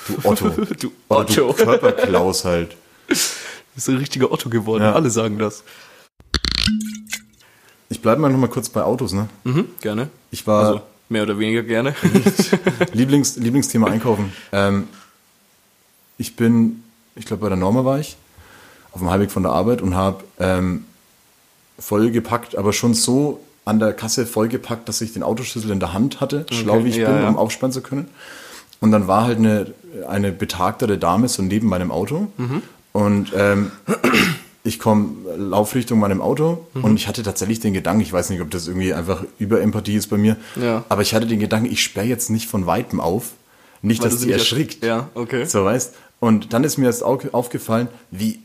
Du 0.09 0.28
Otto. 0.28 0.49
Du 0.80 0.92
Oder 1.09 1.21
Otto. 1.21 1.52
du 1.52 1.52
Körperklaus 1.64 2.44
halt. 2.44 2.76
Du 3.09 3.14
bist 3.75 3.88
ein 3.88 3.97
richtiger 3.97 4.30
Otto 4.32 4.49
geworden, 4.49 4.82
Ja. 4.82 4.92
alle 4.94 5.11
sagen 5.11 5.38
das. 5.38 5.62
Ich 7.88 8.00
bleibe 8.00 8.21
mal 8.21 8.30
noch 8.30 8.38
mal 8.38 8.49
kurz 8.49 8.68
bei 8.68 8.82
Autos, 8.82 9.12
ne? 9.12 9.28
Mhm, 9.44 9.66
gerne. 9.80 10.09
Ich 10.30 10.47
war 10.47 10.64
Also, 10.66 10.80
mehr 11.09 11.23
oder 11.25 11.38
weniger 11.38 11.62
gerne. 11.62 11.94
Lieblings, 12.92 13.37
Lieblingsthema 13.37 13.87
Einkaufen. 13.88 14.32
Ähm, 14.52 14.88
ich 16.18 16.37
bin, 16.37 16.82
ich 17.16 17.26
glaube 17.26 17.42
bei 17.42 17.49
der 17.49 17.59
Norma 17.59 17.85
war 17.85 17.99
ich, 17.99 18.16
auf 18.92 19.00
dem 19.00 19.11
Heimweg 19.11 19.30
von 19.30 19.42
der 19.42 19.52
Arbeit 19.52 19.82
und 19.82 19.94
habe 19.94 20.25
ähm, 20.38 20.85
vollgepackt, 21.78 22.56
aber 22.56 22.73
schon 22.73 22.94
so 22.94 23.42
an 23.64 23.78
der 23.78 23.92
Kasse 23.92 24.26
vollgepackt, 24.26 24.88
dass 24.88 25.00
ich 25.00 25.12
den 25.12 25.23
Autoschlüssel 25.23 25.71
in 25.71 25.80
der 25.80 25.92
Hand 25.92 26.21
hatte, 26.21 26.47
schlau 26.50 26.85
wie 26.85 26.88
ich 26.88 26.97
ja, 26.97 27.11
bin, 27.11 27.23
ja. 27.23 27.28
um 27.28 27.37
aufspannen 27.38 27.73
zu 27.73 27.80
können. 27.82 28.09
Und 28.82 28.90
dann 28.92 29.06
war 29.08 29.24
halt 29.24 29.38
eine, 29.38 29.72
eine 30.08 30.30
betagtere 30.32 30.98
Dame 30.98 31.28
so 31.28 31.42
neben 31.42 31.68
meinem 31.68 31.90
Auto. 31.90 32.26
Mhm. 32.36 32.62
Und 32.92 33.32
ähm, 33.34 33.70
ich 34.64 34.78
komme 34.78 35.08
Laufrichtung 35.36 35.98
meinem 35.98 36.20
Auto 36.20 36.66
Mhm. 36.74 36.84
und 36.84 36.96
ich 36.96 37.08
hatte 37.08 37.22
tatsächlich 37.22 37.60
den 37.60 37.72
Gedanken, 37.72 38.02
ich 38.02 38.12
weiß 38.12 38.28
nicht, 38.30 38.42
ob 38.42 38.50
das 38.50 38.68
irgendwie 38.68 38.92
einfach 38.92 39.24
Überempathie 39.38 39.94
ist 39.96 40.08
bei 40.08 40.18
mir, 40.18 40.36
Ja. 40.60 40.84
aber 40.90 41.00
ich 41.02 41.14
hatte 41.14 41.26
den 41.26 41.40
Gedanken, 41.40 41.72
ich 41.72 41.82
sperre 41.82 42.06
jetzt 42.06 42.28
nicht 42.28 42.48
von 42.50 42.66
Weitem 42.66 43.00
auf, 43.00 43.30
nicht, 43.80 44.02
Weil 44.02 44.10
dass 44.10 44.20
nicht 44.20 44.30
erschrickt. 44.30 44.84
Ja, 44.84 45.08
okay. 45.14 45.46
So 45.46 45.64
weißt. 45.64 45.94
Und 46.20 46.52
dann 46.52 46.62
ist 46.64 46.76
mir 46.78 46.86
erst 46.86 47.02
au- 47.02 47.18
aufgefallen, 47.32 47.88
wie 48.12 48.38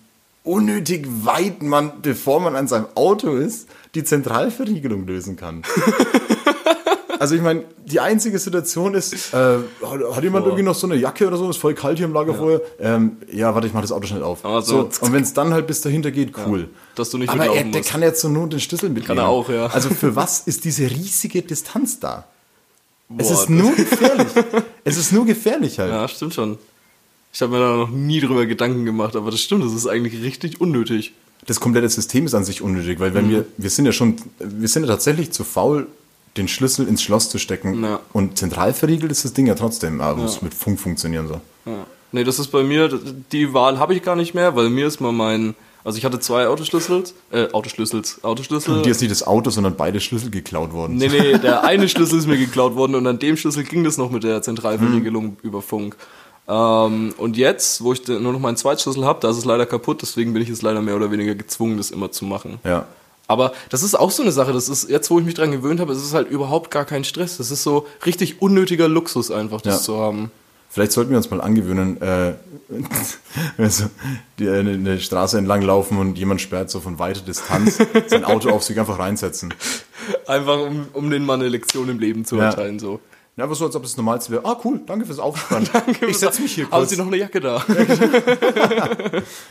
unnötig 0.44 1.06
weit 1.26 1.62
man, 1.62 1.92
bevor 2.02 2.40
man 2.40 2.56
an 2.56 2.68
seinem 2.68 2.88
Auto 2.96 3.36
ist, 3.36 3.68
die 3.96 4.04
Zentralverriegelung 4.04 5.06
lösen 5.06 5.36
kann. 5.36 5.64
Also 7.20 7.36
ich 7.36 7.42
meine, 7.42 7.64
die 7.86 8.00
einzige 8.00 8.38
Situation 8.40 8.94
ist, 8.94 9.34
äh, 9.34 9.36
hat, 9.38 10.16
hat 10.16 10.24
jemand 10.24 10.46
irgendwie 10.46 10.64
noch 10.64 10.76
so 10.76 10.88
eine 10.88 10.96
Jacke 10.96 11.28
oder 11.28 11.38
so, 11.38 11.50
ist 11.50 11.58
voll 11.58 11.74
kalt 11.74 11.98
hier 11.98 12.06
im 12.06 12.14
Lagerfeuer? 12.14 12.62
Ja, 12.80 12.96
ähm, 12.96 13.18
ja 13.32 13.54
warte, 13.54 13.68
ich 13.68 13.74
mach 13.74 13.82
das 13.82 13.92
Auto 13.92 14.08
schnell 14.08 14.24
auf. 14.24 14.44
Aber 14.46 14.62
so, 14.62 14.90
und 15.02 15.14
wenn 15.14 15.24
es 15.24 15.34
dann 15.34 15.54
halt 15.54 15.68
bis 15.68 15.82
dahinter 15.82 16.12
geht, 16.12 16.34
cool. 16.46 16.70
dass 16.96 17.10
du 17.10 17.18
nicht 17.18 17.30
Aber 17.30 17.46
er, 17.46 17.64
der 17.64 17.82
kann 17.82 18.02
jetzt 18.02 18.22
so 18.22 18.30
nur 18.30 18.48
den 18.48 18.60
Schlüssel 18.60 18.90
mitnehmen. 18.90 19.20
er 19.20 19.28
auch, 19.28 19.50
ja. 19.50 19.68
Also 19.68 19.90
für 19.90 20.16
was 20.16 20.42
ist 20.42 20.64
diese 20.66 20.90
riesige 20.90 21.42
Distanz 21.42 22.00
da? 22.00 22.26
es 23.10 23.16
Boah, 23.28 23.32
ist 23.34 23.42
das- 23.42 23.50
nur 23.50 23.76
gefährlich. 23.76 24.28
es 24.84 24.98
ist 24.98 25.12
nur 25.14 25.26
gefährlich 25.26 25.80
halt. 25.80 25.92
Ja, 25.92 26.08
stimmt 26.08 26.34
schon. 26.34 26.58
Ich 27.34 27.42
habe 27.42 27.52
mir 27.54 27.60
da 27.60 27.76
noch 27.78 27.90
nie 27.90 28.20
drüber 28.20 28.46
Gedanken 28.46 28.86
gemacht, 28.86 29.16
aber 29.16 29.32
das 29.32 29.40
stimmt, 29.40 29.64
das 29.64 29.74
ist 29.74 29.86
eigentlich 29.88 30.22
richtig 30.24 30.60
unnötig. 30.60 31.14
Das 31.46 31.60
komplette 31.60 31.88
System 31.88 32.26
ist 32.26 32.34
an 32.34 32.44
sich 32.44 32.62
unnötig, 32.62 33.00
weil 33.00 33.14
wenn 33.14 33.30
wir, 33.30 33.46
wir 33.58 33.70
sind 33.70 33.86
ja 33.86 33.92
schon, 33.92 34.16
wir 34.40 34.68
sind 34.68 34.84
ja 34.84 34.90
tatsächlich 34.90 35.32
zu 35.32 35.44
faul, 35.44 35.88
den 36.38 36.48
Schlüssel 36.48 36.88
ins 36.88 37.02
Schloss 37.02 37.30
zu 37.30 37.38
stecken. 37.38 37.84
Ja. 37.84 38.00
Und 38.14 38.38
zentral 38.38 38.74
verriegelt 38.74 39.12
ist 39.12 39.26
das 39.26 39.34
Ding 39.34 39.48
ja 39.48 39.56
trotzdem, 39.56 40.02
aber 40.02 40.22
muss 40.22 40.42
mit 40.42 40.54
Funk 40.54 40.80
funktionieren 40.80 41.28
so. 41.28 41.42
Ja. 41.66 41.86
Nee, 42.12 42.24
das 42.24 42.40
ist 42.40 42.48
bei 42.48 42.64
mir, 42.64 42.90
die 43.32 43.54
Wahl 43.54 43.80
habe 43.80 43.94
ich 43.94 44.02
gar 44.02 44.16
nicht 44.16 44.34
mehr, 44.34 44.56
weil 44.56 44.70
mir 44.70 44.88
ist 44.88 45.02
mal 45.02 45.12
mein, 45.12 45.56
also 45.84 45.98
ich 45.98 46.06
hatte 46.06 46.20
zwei 46.22 46.48
Autoschlüssel, 46.48 47.04
äh, 47.32 47.52
Autoschlüssels, 47.52 48.24
Autoschlüssel. 48.24 48.82
Dir 48.82 48.92
ist 48.92 49.02
nicht 49.02 49.12
das 49.12 49.28
Auto, 49.28 49.50
sondern 49.50 49.76
beide 49.76 50.00
Schlüssel 50.00 50.30
geklaut 50.32 50.72
worden. 50.72 50.96
Nee, 50.96 51.10
nee, 51.10 51.38
der 51.42 51.66
eine 51.66 51.90
Schlüssel 51.90 52.20
ist 52.20 52.28
mir 52.28 52.38
geklaut 52.38 52.76
worden 52.76 52.96
und 52.96 53.06
an 53.08 53.20
dem 53.20 53.36
Schlüssel 53.36 53.64
ging 53.66 53.84
das 53.84 53.98
noch 53.98 54.10
mit 54.10 54.24
der 54.24 54.42
Zentralverriegelung 54.42 55.26
Mhm. 55.26 55.38
über 55.44 55.62
Funk. 55.62 55.98
Ähm, 56.48 57.14
und 57.18 57.36
jetzt, 57.36 57.84
wo 57.84 57.92
ich 57.92 58.08
nur 58.08 58.20
noch 58.20 58.40
meinen 58.40 58.56
Zweitschlüssel 58.56 59.04
habe, 59.04 59.20
da 59.22 59.30
ist 59.30 59.38
es 59.38 59.44
leider 59.46 59.66
kaputt, 59.66 60.02
deswegen 60.02 60.32
bin 60.32 60.42
ich 60.42 60.48
jetzt 60.48 60.62
leider 60.62 60.82
mehr 60.82 60.96
oder 60.96 61.12
weniger 61.12 61.36
gezwungen, 61.36 61.76
das 61.78 61.92
immer 61.92 62.10
zu 62.12 62.24
machen. 62.24 62.60
Ja. 62.64 62.86
Aber 63.28 63.52
das 63.70 63.84
ist 63.84 63.96
auch 63.96 64.12
so 64.12 64.24
eine 64.24 64.32
Sache, 64.32 64.54
das 64.54 64.70
ist 64.70 64.90
jetzt, 64.90 65.10
wo 65.10 65.20
ich 65.20 65.26
mich 65.26 65.34
dran 65.36 65.52
gewöhnt 65.52 65.80
habe, 65.80 65.92
es 65.94 66.02
ist 66.04 66.14
halt 66.14 66.30
überhaupt 66.30 66.72
gar 66.72 66.86
kein 66.86 67.04
Stress. 67.04 67.38
Das 67.38 67.52
ist 67.52 67.64
so 67.64 67.86
richtig 68.06 68.42
unnötiger 68.42 68.88
Luxus 68.88 69.32
einfach, 69.32 69.62
das 69.62 69.76
Ja. 69.76 69.82
zu 69.82 69.98
haben. 70.00 70.32
Vielleicht 70.70 70.92
sollten 70.92 71.12
wir 71.12 71.18
uns 71.18 71.30
mal 71.32 71.42
angewöhnen, 71.42 72.00
äh, 72.02 72.34
also 73.58 73.86
die, 74.40 74.50
eine, 74.50 74.72
eine 74.72 75.00
Straße 75.00 75.38
entlang 75.38 75.62
laufen 75.62 75.98
und 75.98 76.18
jemand 76.18 76.42
sperrt 76.42 76.70
so 76.70 76.80
von 76.80 77.00
weiter 77.00 77.22
Distanz 77.22 77.80
sein 78.08 78.26
Auto 78.26 78.50
auf 78.50 78.64
sich 78.64 78.80
einfach 78.80 79.00
reinsetzen. 79.00 79.54
Einfach 80.26 80.60
um, 80.62 80.88
um 80.94 81.10
den 81.10 81.26
mal 81.26 81.34
eine 81.34 81.50
Lektion 81.50 81.90
im 81.90 82.00
Leben 82.00 82.24
zu 82.24 82.38
Ja. 82.38 82.46
erteilen, 82.46 82.80
so. 82.80 83.02
Ja, 83.38 83.44
aber 83.44 83.54
so, 83.56 83.66
als 83.66 83.76
ob 83.76 83.84
es 83.84 83.92
das 83.92 83.98
Normalste 83.98 84.32
wäre. 84.32 84.44
Ah, 84.46 84.58
cool, 84.66 84.80
danke 84.86 85.06
fürs 85.06 85.20
Aufspannen. 85.20 85.70
ich 86.08 86.18
setze 86.18 86.42
mich 86.42 86.56
hier 86.56 86.64
Haben 86.66 86.72
kurz. 86.80 86.90
Sie 86.90 86.98
noch 86.98 87.06
eine 87.08 87.18
Jacke 87.18 87.40
da? 87.40 87.64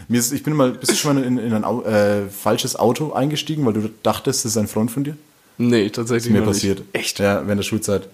Mir 0.08 0.18
ist, 0.18 0.32
ich 0.32 0.42
bin 0.42 0.54
mal, 0.54 0.72
bist 0.72 0.92
du 0.92 0.96
schon 0.96 1.14
mal 1.14 1.22
in, 1.24 1.38
in 1.38 1.52
ein 1.52 1.64
äh, 1.84 2.28
falsches 2.28 2.76
Auto 2.76 3.12
eingestiegen, 3.12 3.64
weil 3.64 3.72
du 3.74 3.88
dachtest, 4.02 4.44
das 4.44 4.52
ist 4.52 4.56
ein 4.58 4.68
Freund 4.68 4.90
von 4.90 5.04
dir? 5.04 5.16
nee, 5.58 5.88
tatsächlich 5.88 6.32
Mir 6.32 6.40
noch 6.40 6.48
passiert. 6.48 6.80
Nicht. 6.80 6.88
Echt? 6.94 7.18
Ja, 7.18 7.42
während 7.46 7.60
der 7.60 7.62
Schulzeit. 7.64 8.08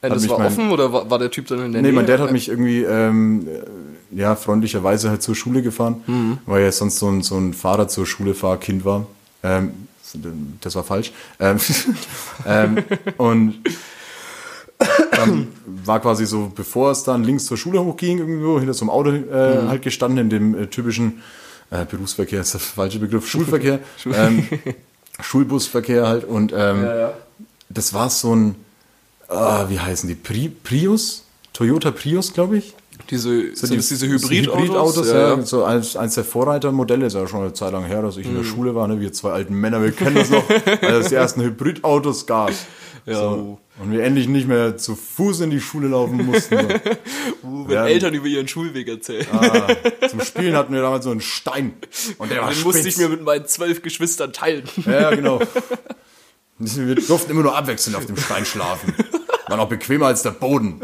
Äh, 0.00 0.08
Hat 0.10 0.16
das 0.16 0.28
war 0.28 0.38
mein- 0.38 0.46
offen 0.46 0.70
oder 0.70 0.92
war, 0.92 1.10
war 1.10 1.18
der 1.18 1.30
Typ 1.30 1.46
dann 1.48 1.58
in 1.66 1.72
der 1.72 1.82
Nee, 1.82 1.88
Nähe? 1.88 1.96
mein 1.96 2.06
Dad 2.06 2.20
hat 2.20 2.30
mich 2.32 2.48
irgendwie 2.48 2.82
ähm, 2.84 3.46
äh, 3.48 4.18
ja, 4.18 4.36
freundlicherweise 4.36 5.10
halt 5.10 5.22
zur 5.22 5.34
Schule 5.34 5.60
gefahren, 5.62 6.02
Mhm. 6.06 6.38
weil 6.46 6.62
er 6.62 6.72
sonst 6.72 6.98
so 6.98 7.08
ein, 7.08 7.22
so 7.22 7.36
ein 7.36 7.52
Fahrer 7.52 7.88
zur 7.88 8.06
Schule 8.06 8.34
Fahrkind 8.34 8.84
war. 8.84 9.06
Ähm, 9.42 9.72
das 10.62 10.74
war 10.76 10.84
falsch. 10.84 11.12
Ähm, 11.40 11.58
ähm, 12.46 12.76
und 13.18 13.54
dann 15.12 15.48
war 15.84 16.00
quasi 16.00 16.26
so, 16.26 16.52
bevor 16.54 16.90
es 16.90 17.02
dann 17.04 17.24
links 17.24 17.46
zur 17.46 17.56
Schule 17.56 17.82
hochging, 17.82 18.18
irgendwo 18.18 18.58
hinter 18.58 18.74
so 18.74 18.82
einem 18.84 18.90
Auto 18.90 19.10
äh, 19.10 19.62
Mhm. 19.62 19.68
halt 19.68 19.82
gestanden, 19.82 20.18
in 20.18 20.30
dem 20.30 20.54
äh, 20.62 20.66
typischen 20.66 21.22
äh, 21.70 21.84
Berufsverkehr 21.84 22.40
ist 22.42 22.52
der 22.54 22.60
falsche 22.60 22.98
Begriff, 22.98 23.26
Schulverkehr, 23.30 23.80
ähm, 24.12 24.46
Schulbusverkehr 25.20 26.06
halt. 26.06 26.24
Und 26.24 26.52
ähm, 26.52 26.82
Ja, 26.84 26.96
ja. 26.96 27.12
das 27.68 27.94
war 27.94 28.10
so 28.10 28.34
ein, 28.34 28.54
ah, 29.28 29.66
wie 29.68 29.80
heißen 29.80 30.08
die, 30.08 30.14
Pri 30.14 30.48
Prius? 30.48 31.24
Toyota 31.52 31.90
Prius, 31.90 32.34
glaube 32.34 32.58
ich. 32.58 32.74
Diese, 33.10 33.54
So 33.54 33.66
sind 33.66 33.78
das 33.78 33.88
diese 33.88 34.06
Hybridautos? 34.06 34.58
Hybridautos, 34.62 35.08
ja, 35.08 35.36
ja, 35.36 35.42
so 35.42 35.64
eins, 35.64 35.96
eins 35.96 36.14
der 36.14 36.24
Vorreitermodelle, 36.24 37.06
ist 37.06 37.14
ja 37.14 37.26
schon 37.28 37.40
eine 37.42 37.52
Zeit 37.52 37.72
lang 37.72 37.84
her, 37.84 38.02
dass 38.02 38.16
ich 38.16 38.26
in 38.26 38.32
Mhm. 38.32 38.36
der 38.38 38.44
Schule 38.44 38.74
war, 38.74 38.88
ne? 38.88 39.00
wir 39.00 39.12
zwei 39.12 39.30
alten 39.30 39.54
Männer, 39.54 39.82
wir 39.82 39.92
kennen 39.92 40.16
das 40.16 40.30
noch, 40.30 40.44
als 40.82 41.04
es 41.04 41.08
die 41.10 41.14
ersten 41.14 41.42
Hybridautos 41.42 42.26
gab. 42.26 42.50
Ja. 43.04 43.20
So. 43.20 43.58
Und 43.80 43.92
wir 43.92 44.02
endlich 44.02 44.26
nicht 44.26 44.48
mehr 44.48 44.76
zu 44.78 44.96
Fuß 44.96 45.40
in 45.42 45.50
die 45.50 45.60
Schule 45.60 45.88
laufen 45.88 46.24
mussten. 46.26 46.56
Uh, 47.44 47.68
wenn 47.68 47.74
Ja. 47.76 47.86
Eltern 47.86 48.14
über 48.14 48.26
ihren 48.26 48.48
Schulweg 48.48 48.88
erzählen. 48.88 49.26
ah, 49.30 49.68
zum 50.08 50.20
Spielen 50.22 50.56
hatten 50.56 50.72
wir 50.74 50.80
damals 50.82 51.04
so 51.04 51.10
einen 51.12 51.20
Stein. 51.20 51.74
Und 52.18 52.30
der 52.32 52.40
war 52.42 52.50
Den 52.50 52.62
musste 52.64 52.88
ich 52.88 52.96
mir 52.96 53.08
mit 53.08 53.22
meinen 53.22 53.46
zwölf 53.46 53.82
Geschwistern 53.82 54.32
teilen. 54.32 54.64
Ja, 54.84 55.14
genau. 55.14 55.38
Wir 56.58 56.94
durften 56.94 57.30
immer 57.32 57.42
nur 57.42 57.54
abwechselnd 57.56 57.96
auf 57.96 58.06
dem 58.06 58.16
Stein 58.16 58.44
schlafen. 58.46 58.94
War 59.46 59.58
noch 59.58 59.68
bequemer 59.68 60.06
als 60.06 60.22
der 60.22 60.30
Boden. 60.30 60.80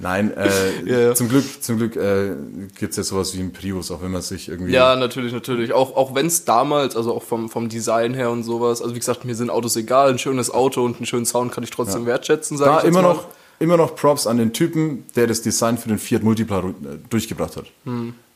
Nein, 0.00 0.34
äh, 0.36 0.48
Ja, 0.86 0.98
ja. 0.98 1.14
zum 1.14 1.28
Glück, 1.28 1.44
zum 1.62 1.76
Glück 1.76 1.94
äh, 1.94 2.30
gibt 2.78 2.90
es 2.90 2.96
ja 2.96 3.02
sowas 3.02 3.36
wie 3.36 3.40
ein 3.40 3.52
Prius, 3.52 3.90
auch 3.90 4.02
wenn 4.02 4.10
man 4.10 4.22
sich 4.22 4.48
irgendwie. 4.48 4.72
Ja, 4.72 4.96
natürlich, 4.96 5.32
natürlich. 5.32 5.72
Auch, 5.72 5.94
auch 5.94 6.14
wenn 6.14 6.26
es 6.26 6.44
damals, 6.44 6.96
also 6.96 7.14
auch 7.14 7.22
vom, 7.22 7.48
vom 7.48 7.68
Design 7.68 8.14
her 8.14 8.30
und 8.30 8.42
sowas, 8.42 8.80
also 8.82 8.94
wie 8.94 8.98
gesagt, 8.98 9.24
mir 9.24 9.34
sind 9.34 9.50
Autos 9.50 9.76
egal, 9.76 10.10
ein 10.10 10.18
schönes 10.18 10.50
Auto 10.50 10.84
und 10.84 10.96
einen 10.96 11.06
schönen 11.06 11.26
Sound 11.26 11.52
kann 11.52 11.62
ich 11.64 11.70
trotzdem 11.70 12.06
wertschätzen, 12.06 12.56
sag 12.56 12.66
da 12.66 12.78
ich 12.78 12.84
jetzt 12.84 12.92
immer 12.92 13.02
mal. 13.02 13.14
noch, 13.14 13.26
immer 13.58 13.76
noch 13.76 13.94
Props 13.94 14.26
an 14.26 14.38
den 14.38 14.52
Typen, 14.54 15.04
der 15.16 15.26
das 15.26 15.42
Design 15.42 15.76
für 15.76 15.88
den 15.88 15.98
Fiat 15.98 16.22
Multipla 16.22 16.60
äh, 16.60 16.72
durchgebracht 17.10 17.56
hat. 17.56 17.66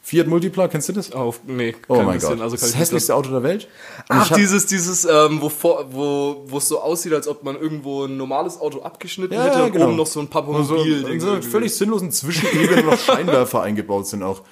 Fiat 0.07 0.27
Multipla, 0.27 0.69
kennst 0.69 0.91
du 0.91 0.93
das? 0.93 1.13
Auf, 1.13 1.41
nee, 1.47 1.75
Oh 1.89 2.03
mein 2.03 2.21
Gott. 2.21 2.39
Also 2.39 2.57
das 2.57 2.77
hässlichste 2.77 3.15
Auto 3.15 3.31
der 3.31 3.43
Welt. 3.43 3.69
Und 4.11 4.17
Ach, 4.19 4.37
dieses, 4.37 4.67
dieses, 4.67 5.07
ähm, 5.07 5.41
wo, 5.41 5.51
wo, 5.93 6.45
wo 6.47 6.59
es 6.59 6.69
so 6.69 6.79
aussieht, 6.83 7.15
als 7.15 7.27
ob 7.27 7.43
man 7.43 7.59
irgendwo 7.59 8.05
ein 8.05 8.19
normales 8.19 8.61
Auto 8.61 8.83
abgeschnitten 8.83 9.41
hätte 9.41 9.65
und 9.65 9.75
oben 9.81 9.97
noch 9.97 10.07
so 10.07 10.21
ein 10.21 10.29
Und 10.29 10.65
so, 10.67 10.77
so 10.77 11.41
völlig 11.41 11.75
sinnlosen 11.75 12.13
Zwischenebene 12.13 12.83
noch 12.83 12.99
Scheinwerfer 12.99 13.63
eingebaut 13.63 14.07
sind 14.07 14.23
auch. 14.23 14.43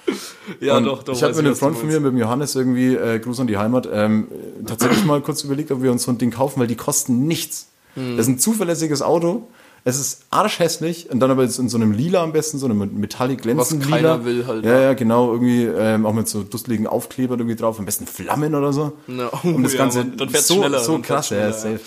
Ja, 0.59 0.77
Und 0.77 0.85
doch, 0.85 1.03
doch. 1.03 1.13
Ich 1.13 1.21
habe 1.21 1.35
mit 1.35 1.45
einem 1.45 1.55
Freund 1.55 1.77
von 1.77 1.87
mir, 1.87 1.99
mit 1.99 2.13
dem 2.13 2.17
Johannes 2.17 2.55
irgendwie, 2.55 2.95
äh, 2.95 3.19
Gruß 3.19 3.39
an 3.39 3.45
die 3.45 3.57
Heimat, 3.57 3.87
ähm, 3.93 4.29
tatsächlich 4.65 5.05
mal 5.05 5.21
kurz 5.21 5.43
überlegt, 5.43 5.69
ob 5.69 5.83
wir 5.83 5.91
uns 5.91 6.01
so 6.01 6.11
ein 6.11 6.17
Ding 6.17 6.31
kaufen, 6.31 6.61
weil 6.61 6.67
die 6.67 6.77
kosten 6.77 7.27
nichts. 7.27 7.67
Hm. 7.93 8.17
Das 8.17 8.25
ist 8.25 8.33
ein 8.33 8.39
zuverlässiges 8.39 9.03
Auto. 9.03 9.47
Es 9.85 9.99
ist 9.99 10.21
arschhässlich 10.29 11.09
und 11.09 11.19
dann 11.19 11.29
aber 11.29 11.43
jetzt 11.43 11.59
in 11.59 11.67
so 11.67 11.75
einem 11.77 11.91
Lila 11.91 12.23
am 12.23 12.31
besten, 12.31 12.57
so 12.57 12.67
einem 12.67 12.99
metallic 12.99 13.41
glänzend 13.41 13.81
Was 13.81 13.85
Lila. 13.89 13.97
keiner 13.97 14.25
will 14.25 14.47
halt, 14.47 14.63
Ja, 14.63 14.71
ja. 14.75 14.81
ja, 14.81 14.93
genau, 14.93 15.33
irgendwie 15.33 15.63
ähm, 15.65 16.05
auch 16.05 16.13
mit 16.13 16.29
so 16.29 16.43
dusseligen 16.43 16.87
Aufklebern 16.87 17.37
irgendwie 17.39 17.57
drauf, 17.57 17.79
am 17.79 17.85
besten 17.85 18.07
Flammen 18.07 18.55
oder 18.55 18.71
so. 18.71 18.93
Na, 19.07 19.29
oh, 19.31 19.47
um 19.49 19.61
das 19.61 19.73
ja, 19.73 19.79
Ganze 19.79 20.05
Mann, 20.05 20.17
dann 20.17 20.29
so, 20.29 20.53
schneller, 20.55 20.79
so 20.79 20.93
dann 20.93 21.01
krass, 21.01 21.29
ja, 21.31 21.51
safe. 21.51 21.81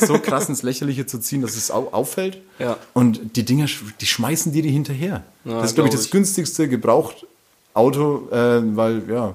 so 0.00 0.18
krass 0.18 0.48
ins 0.48 0.62
Lächerliche 0.62 1.04
zu 1.04 1.18
ziehen, 1.18 1.42
dass 1.42 1.54
es 1.54 1.70
au 1.70 1.88
auffällt. 1.92 2.38
Ja. 2.58 2.78
Und 2.94 3.36
die 3.36 3.44
Dinger, 3.44 3.66
die 4.00 4.06
schmeißen 4.06 4.52
dir 4.52 4.62
die 4.62 4.70
hinterher. 4.70 5.22
Ja, 5.44 5.60
das 5.60 5.70
ist, 5.70 5.74
glaube 5.74 5.88
ich, 5.88 5.92
glaub 5.92 6.00
das 6.00 6.06
ich. 6.06 6.10
günstigste 6.10 6.68
Gebrauchtauto, 6.68 8.28
äh, 8.30 8.62
weil, 8.76 9.02
ja, 9.10 9.34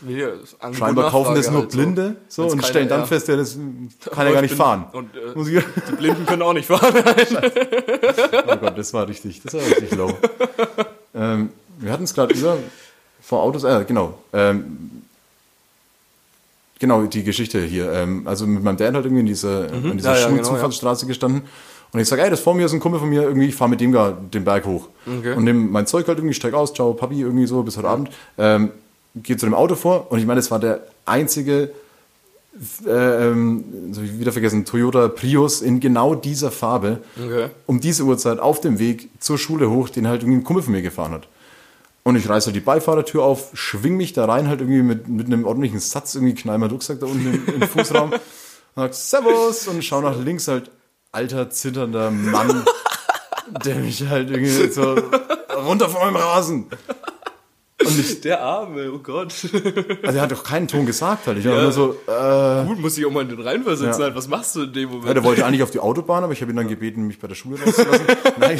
Das 0.00 0.08
will 0.08 0.18
ja- 0.18 0.28
das 0.30 0.76
scheinbar 0.78 1.10
kaufen 1.10 1.34
das 1.34 1.50
nur 1.50 1.60
halt 1.62 1.72
so. 1.72 1.76
Blinde 1.78 2.16
so, 2.28 2.42
Wenn's 2.44 2.52
und 2.54 2.64
stellen 2.64 2.88
dann 2.88 3.00
ja. 3.00 3.06
fest, 3.06 3.28
ja, 3.28 3.36
das 3.36 3.58
kann 4.10 4.26
ja 4.26 4.32
gar 4.32 4.34
ich 4.36 4.40
nicht 4.42 4.50
bin- 4.50 4.56
fahren. 4.58 4.86
Und 4.92 5.10
äh, 5.14 5.34
Muss 5.36 5.48
ich, 5.48 5.62
die 5.90 5.96
Blinden 5.96 6.24
können 6.24 6.40
auch 6.42 6.54
nicht 6.54 6.66
fahren. 6.66 6.94
oh 8.46 8.56
Gott, 8.56 8.78
das 8.78 8.94
war 8.94 9.06
richtig, 9.06 9.42
das 9.42 9.52
war 9.54 9.60
richtig 9.60 9.94
low. 9.94 10.16
ähm, 11.14 11.50
wir 11.78 11.92
hatten 11.92 12.04
es 12.04 12.14
gerade 12.14 12.32
über, 12.34 12.56
vor 13.20 13.42
Autos, 13.42 13.64
äh, 13.64 13.84
genau, 13.86 14.18
ähm, 14.32 15.02
genau, 16.78 17.02
die 17.04 17.22
Geschichte 17.24 17.60
hier. 17.60 17.92
Ähm, 17.92 18.22
also 18.26 18.46
mit 18.46 18.62
meinem 18.62 18.76
Dad 18.76 18.94
halt 18.94 19.04
irgendwie 19.04 19.20
in 19.20 19.26
dieser, 19.26 19.68
in 19.72 19.96
dieser 19.98 20.12
Mhm. 20.12 20.16
Ja, 20.18 20.26
genau, 20.28 20.36
Schulzufahrtsstraße 20.36 21.06
gestanden. 21.06 21.42
Und 21.92 22.00
ich 22.00 22.08
sage, 22.08 22.22
ey, 22.22 22.30
das 22.30 22.40
vor 22.40 22.54
mir 22.54 22.64
ist 22.64 22.72
ein 22.72 22.80
Kumpel 22.80 22.98
von 23.00 23.10
mir, 23.10 23.22
irgendwie, 23.22 23.48
ich 23.48 23.54
fahre 23.54 23.68
mit 23.68 23.80
dem 23.82 23.92
da 23.92 24.12
den 24.12 24.44
Berg 24.44 24.64
hoch. 24.64 24.88
Okay. 25.06 25.34
Und 25.34 25.44
nehme 25.44 25.60
mein 25.68 25.86
Zeug 25.86 26.08
halt 26.08 26.16
irgendwie, 26.18 26.32
steig 26.34 26.54
aus, 26.54 26.72
ciao, 26.72 26.94
Papi, 26.94 27.20
irgendwie 27.20 27.46
so, 27.46 27.62
bis 27.62 27.76
heute 27.76 27.88
Abend. 27.88 28.10
Ähm, 28.38 28.70
geht 29.14 29.40
zu 29.40 29.46
dem 29.46 29.54
Auto 29.54 29.74
vor 29.74 30.10
und 30.10 30.18
ich 30.18 30.26
meine, 30.26 30.38
das 30.40 30.50
war 30.50 30.58
der 30.58 30.80
einzige, 31.04 31.70
äh, 32.86 32.90
ähm, 33.28 33.64
ich 33.92 34.18
wieder 34.18 34.32
vergessen, 34.32 34.64
Toyota 34.64 35.08
Prius 35.08 35.62
in 35.62 35.80
genau 35.80 36.14
dieser 36.14 36.50
Farbe, 36.50 36.98
Okay. 37.22 37.48
um 37.66 37.80
diese 37.80 38.04
Uhrzeit 38.04 38.38
auf 38.38 38.60
dem 38.60 38.78
Weg 38.78 39.08
zur 39.20 39.38
Schule 39.38 39.70
hoch, 39.70 39.88
den 39.88 40.06
halt 40.08 40.22
irgendwie 40.22 40.40
ein 40.40 40.44
Kumpel 40.44 40.62
von 40.62 40.72
mir 40.72 40.82
gefahren 40.82 41.12
hat. 41.12 41.28
Und 42.04 42.16
ich 42.16 42.28
reiße 42.28 42.46
halt 42.46 42.56
die 42.56 42.60
Beifahrertür 42.60 43.22
auf, 43.22 43.50
schwing 43.54 43.96
mich 43.96 44.12
da 44.12 44.24
rein, 44.24 44.48
halt 44.48 44.60
irgendwie 44.60 44.82
mit, 44.82 45.08
mit 45.08 45.26
einem 45.26 45.44
ordentlichen 45.44 45.78
Satz, 45.78 46.14
irgendwie 46.14 46.34
knall 46.34 46.58
meinen 46.58 46.70
Rucksack 46.72 46.98
da 47.00 47.06
unten 47.06 47.26
im, 47.46 47.62
im 47.62 47.68
Fußraum, 47.68 48.12
sag 48.74 48.92
Servus 48.94 49.68
und 49.68 49.84
schau 49.84 50.00
nach 50.00 50.18
links 50.18 50.48
halt, 50.48 50.70
alter, 51.12 51.50
zitternder 51.50 52.10
Mann, 52.10 52.64
der 53.64 53.76
mich 53.76 54.06
halt 54.08 54.30
irgendwie 54.30 54.68
so 54.70 54.96
runter 55.66 55.88
von 55.88 56.00
meinem 56.00 56.16
Rasen. 56.16 56.66
Und 57.86 57.98
ich, 57.98 58.20
Der 58.20 58.42
Arme, 58.42 58.90
oh 58.92 58.98
Gott. 58.98 59.34
also 60.02 60.16
er 60.18 60.22
hat 60.22 60.32
doch 60.32 60.44
keinen 60.44 60.68
Ton 60.68 60.86
gesagt 60.86 61.26
halt. 61.26 61.38
Ich 61.38 61.44
war 61.44 61.60
immer 61.60 61.72
so, 61.72 61.96
äh, 62.06 62.64
Gut, 62.66 62.80
muss 62.80 62.96
ich 62.98 63.06
auch 63.06 63.10
mal 63.10 63.22
in 63.22 63.28
den 63.28 63.40
reinversetzen. 63.40 64.00
Ja. 64.00 64.06
Halt. 64.06 64.16
Was 64.16 64.28
machst 64.28 64.56
du 64.56 64.62
in 64.62 64.72
dem 64.72 64.88
Moment? 64.90 65.08
ja, 65.08 65.14
der 65.14 65.24
wollte 65.24 65.44
eigentlich 65.44 65.62
auf 65.62 65.70
die 65.70 65.80
Autobahn, 65.80 66.24
aber 66.24 66.32
ich 66.32 66.40
habe 66.40 66.52
ihn 66.52 66.56
dann 66.56 66.68
gebeten, 66.68 67.06
mich 67.06 67.18
bei 67.18 67.28
der 67.28 67.34
Schule 67.34 67.58
rauszulassen. 67.62 68.06
Nein, 68.40 68.58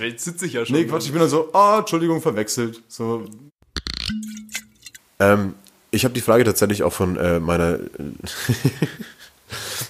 Jetzt 0.00 0.24
sitze 0.24 0.46
ich 0.46 0.54
ja 0.54 0.64
schon. 0.64 0.76
nee, 0.76 0.84
Quatsch, 0.84 1.06
ich 1.06 1.12
bin 1.12 1.20
dann 1.20 1.30
so, 1.30 1.50
ah, 1.52 1.78
Entschuldigung, 1.80 2.20
verwechselt. 2.22 2.82
So. 2.88 3.24
Ähm, 5.18 5.54
ich 5.90 6.04
habe 6.04 6.14
die 6.14 6.20
Frage 6.20 6.44
tatsächlich 6.44 6.82
auch 6.82 6.92
von 6.92 7.16
äh, 7.16 7.40
meiner 7.40 7.78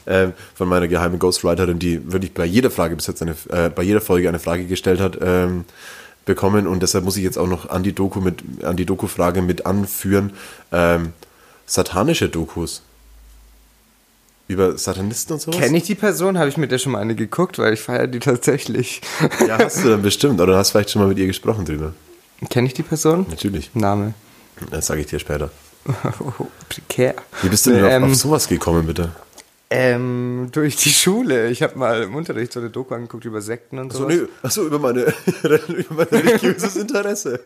ähm, 0.06 0.32
von 0.54 0.68
meiner 0.68 0.88
geheimen 0.88 1.18
Ghostwriterin, 1.18 1.78
die 1.78 2.12
wirklich 2.12 2.32
bei 2.32 2.44
jeder 2.44 2.70
Frage 2.70 2.96
bis 2.96 3.06
jetzt 3.06 3.22
eine, 3.22 3.34
äh, 3.50 3.68
bei 3.68 3.82
jeder 3.82 4.00
Folge 4.00 4.28
eine 4.28 4.38
Frage 4.38 4.64
gestellt 4.64 5.00
hat, 5.00 5.18
ähm, 5.20 5.64
bekommen 6.24 6.66
und 6.66 6.82
deshalb 6.82 7.04
muss 7.04 7.16
ich 7.16 7.24
jetzt 7.24 7.38
auch 7.38 7.46
noch 7.46 7.70
an 7.70 7.82
die 7.82 7.92
Doku 7.92 8.20
mit, 8.20 8.42
an 8.62 8.76
die 8.76 8.86
Doku-Frage 8.86 9.42
mit 9.42 9.66
anführen. 9.66 10.32
Ähm, 10.72 11.12
satanische 11.66 12.28
Dokus. 12.28 12.82
Über 14.48 14.76
Satanisten 14.76 15.34
und 15.34 15.40
sowas? 15.40 15.58
Kenne 15.60 15.76
ich 15.78 15.84
die 15.84 15.94
Person? 15.94 16.36
Habe 16.36 16.48
ich 16.48 16.56
mit 16.56 16.72
der 16.72 16.78
schon 16.78 16.92
mal 16.92 16.98
eine 16.98 17.14
geguckt, 17.14 17.58
weil 17.58 17.72
ich 17.72 17.80
feiere 17.80 18.08
die 18.08 18.18
tatsächlich. 18.18 19.00
Ja, 19.46 19.58
hast 19.58 19.84
du 19.84 19.90
dann 19.90 20.02
bestimmt, 20.02 20.40
oder 20.40 20.56
hast 20.56 20.72
vielleicht 20.72 20.90
schon 20.90 21.02
mal 21.02 21.08
mit 21.08 21.18
ihr 21.18 21.28
gesprochen 21.28 21.64
drüber. 21.64 21.92
Kenne 22.48 22.66
ich 22.66 22.74
die 22.74 22.82
Person? 22.82 23.26
Natürlich. 23.28 23.70
Name. 23.74 24.14
Das 24.70 24.86
sage 24.86 25.02
ich 25.02 25.06
dir 25.06 25.18
später. 25.18 25.50
Oh, 26.20 26.46
prekär. 26.68 27.14
Wie 27.42 27.48
bist 27.48 27.64
du 27.66 27.70
denn 27.70 27.84
Ähm, 27.84 28.04
auf, 28.04 28.10
auf 28.10 28.16
sowas 28.16 28.48
gekommen, 28.48 28.86
bitte? 28.86 29.12
Ähm, 29.72 30.48
durch 30.50 30.74
die 30.76 30.90
Schule. 30.90 31.48
Ich 31.48 31.62
habe 31.62 31.78
mal 31.78 32.02
im 32.02 32.16
Unterricht 32.16 32.52
so 32.52 32.58
eine 32.58 32.70
Doku 32.70 32.92
angeguckt 32.92 33.24
über 33.24 33.40
Sekten 33.40 33.78
und 33.78 33.92
so. 33.92 34.06
Achso, 34.08 34.26
achso 34.42 34.66
über, 34.66 34.80
meine, 34.80 35.02
über 35.68 35.94
mein 35.96 36.06
religiöses 36.08 36.74
Interesse. 36.76 37.40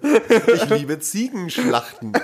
Ich 0.55 0.69
liebe 0.71 0.99
Ziegenschlachten. 0.99 2.13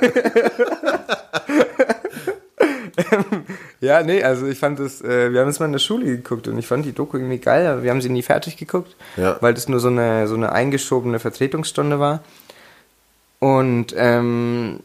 Ja, 3.81 4.03
nee, 4.03 4.23
also 4.23 4.47
ich 4.47 4.59
fand 4.59 4.79
das, 4.79 5.01
äh, 5.01 5.33
wir 5.33 5.41
haben 5.41 5.49
es 5.49 5.59
mal 5.59 5.67
in 5.67 5.73
der 5.73 5.79
Schule 5.79 6.05
geguckt 6.05 6.49
und 6.49 6.59
ich 6.59 6.67
fand 6.67 6.85
die 6.85 6.93
Doku 6.93 7.17
irgendwie 7.17 7.39
geil, 7.39 7.67
aber 7.67 7.83
wir 7.83 7.91
haben 7.91 8.03
sie 8.03 8.11
nie 8.11 8.23
fertig 8.23 8.57
geguckt, 8.59 8.95
Ja. 9.17 9.39
weil 9.41 9.55
das 9.55 9.69
nur 9.69 9.81
so 9.81 9.89
eine, 9.89 10.29
so 10.29 10.35
eine 10.35 10.53
eingeschobene 10.53 11.19
Vertretungsstunde 11.19 11.99
war. 11.99 12.23
Und 13.39 13.95
ähm, 13.97 14.81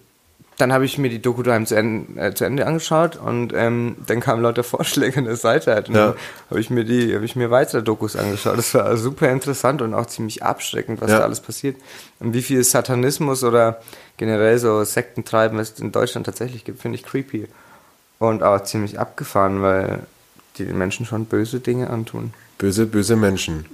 dann 0.58 0.72
habe 0.72 0.86
ich 0.86 0.98
mir 0.98 1.10
die 1.10 1.22
Doku 1.22 1.44
daheim 1.44 1.66
zu 1.66 1.76
Ende, 1.76 2.20
äh, 2.22 2.34
zu 2.34 2.46
Ende 2.46 2.66
angeschaut 2.66 3.18
und 3.18 3.52
ähm, 3.54 3.98
dann 4.08 4.22
kamen 4.22 4.42
lauter 4.42 4.64
Vorschläge 4.64 5.18
an 5.20 5.26
der 5.26 5.36
Seite 5.36 5.74
halt. 5.74 5.90
Und 5.90 5.96
Ja. 5.96 6.08
dann 6.12 6.16
habe 6.50 6.60
ich 6.62 6.70
mir 6.70 6.86
die, 6.86 7.14
habe 7.14 7.26
ich 7.26 7.36
mir 7.36 7.52
weitere 7.52 7.84
Dokus 7.84 8.16
angeschaut. 8.16 8.58
Das 8.58 8.74
war 8.74 8.96
super 8.98 9.30
interessant 9.30 9.82
und 9.82 9.94
auch 9.94 10.06
ziemlich 10.06 10.44
abschreckend, 10.44 11.02
was 11.02 11.12
Ja. 11.12 11.20
da 11.20 11.24
alles 11.26 11.42
passiert. 11.42 11.76
Und 12.20 12.34
wie 12.34 12.42
viel 12.42 12.64
Satanismus 12.64 13.44
oder 13.44 13.82
generell 14.18 14.58
so 14.58 14.84
Sektentreiben 14.86 15.60
es 15.60 15.72
in 15.80 15.92
Deutschland 15.92 16.26
tatsächlich 16.26 16.64
gibt, 16.64 16.82
finde 16.82 16.98
ich 16.98 17.04
creepy. 17.04 17.48
Und 18.20 18.44
auch 18.44 18.64
ziemlich 18.64 18.98
abgefahren, 18.98 19.62
weil 19.62 20.04
die 20.58 20.64
den 20.66 20.78
Menschen 20.78 21.06
schon 21.06 21.26
böse 21.26 21.60
Dinge 21.60 21.90
antun. 21.90 22.34
Böse, 22.58 22.86
böse 22.86 23.18
Menschen. 23.18 23.66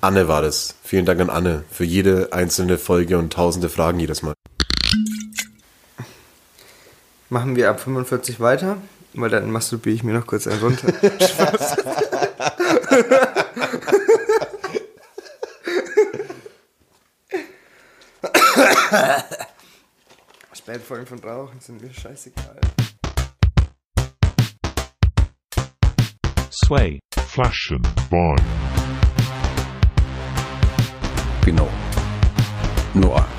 Anne 0.00 0.28
war 0.28 0.40
das. 0.42 0.76
Vielen 0.84 1.04
Dank 1.04 1.20
an 1.20 1.30
Anne 1.30 1.64
für 1.72 1.82
jede 1.82 2.32
einzelne 2.32 2.78
Folge 2.78 3.18
und 3.18 3.32
tausende 3.32 3.68
Fragen 3.68 3.98
jedes 3.98 4.22
Mal. 4.22 4.34
Machen 7.30 7.56
wir 7.56 7.68
ab 7.68 7.78
45 7.80 8.40
weiter, 8.40 8.78
weil 9.12 9.28
dann 9.28 9.50
masturbiere 9.50 9.94
ich 9.94 10.02
mir 10.02 10.14
noch 10.14 10.26
kurz 10.26 10.46
einen 10.46 10.60
runter. 10.60 10.92
Spätfolgen 20.54 21.06
von 21.06 21.18
Rauchen 21.18 21.60
sind 21.60 21.82
mir 21.82 21.92
scheißegal. 21.92 22.60
Sway, 26.50 26.98
Flaschen, 27.26 27.82
Boy. 28.10 28.36
Genau. 31.44 31.68
Noah. 32.94 33.37